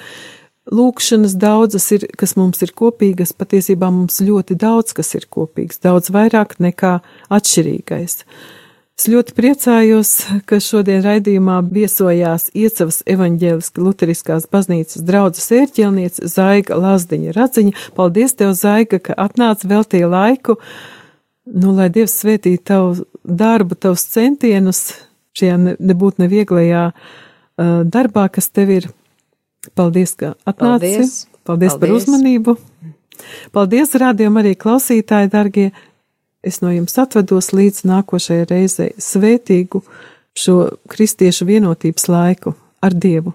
Lūkšanas 0.74 1.36
daudzas 1.38 1.86
ir, 1.94 2.08
kas 2.18 2.34
mums 2.34 2.64
ir 2.66 2.74
kopīgas, 2.74 3.30
patiesībā 3.38 3.92
mums 3.94 4.18
ļoti 4.26 4.58
daudz, 4.58 4.96
kas 4.98 5.14
ir 5.14 5.28
kopīgs, 5.30 5.78
daudz 5.86 6.10
vairāk 6.10 6.58
nekā 6.58 6.96
atšķirīgais. 7.30 8.24
Es 8.98 9.06
ļoti 9.06 9.38
priecājos, 9.38 10.16
ka 10.50 10.58
šodien 10.58 11.04
raidījumā 11.06 11.62
viesojās 11.70 12.50
Iecavas 12.58 13.04
evaņģēliski 13.06 13.86
luteriskās 13.86 14.50
baznīcas 14.50 15.06
draudzes 15.06 15.46
ērķelniece 15.62 16.26
Zaiga 16.26 16.82
Lazdiņa 16.82 17.38
Radziņa. 17.38 17.90
Paldies 17.94 18.34
tev, 18.34 18.56
Zaiga, 18.58 18.98
ka 18.98 19.14
atnāc 19.14 19.62
veltīja 19.62 20.10
laiku 20.10 20.58
Nu, 21.50 21.72
lai 21.74 21.88
Dievs 21.90 22.14
svētī 22.22 22.54
tavu 22.62 23.04
darbu, 23.24 23.74
tavus 23.74 24.04
centienus 24.12 24.84
šajā 25.38 25.56
nebūtu 25.78 26.22
nevieglajā 26.24 26.90
uh, 26.90 27.82
darbā, 27.86 28.28
kas 28.32 28.50
tev 28.50 28.74
ir. 28.76 28.88
Paldies, 29.76 30.14
ka 30.16 30.32
atnāci. 30.48 30.56
Paldies, 30.56 31.16
Paldies, 31.44 31.74
Paldies. 31.74 31.74
par 31.82 31.90
uzmanību. 31.92 32.56
Paldies, 33.52 33.92
rādījumam 34.00 34.40
arī 34.40 34.54
klausītāji, 34.56 35.32
dargie. 35.32 35.68
Es 36.40 36.62
no 36.64 36.72
jums 36.72 36.96
atvados 36.96 37.50
līdz 37.52 37.84
nākošajai 37.90 38.48
reizei 38.48 38.94
svētīgu 38.96 39.82
šo 40.40 40.56
kristiešu 40.88 41.50
vienotības 41.50 42.08
laiku 42.08 42.54
ar 42.80 42.96
Dievu. 42.96 43.34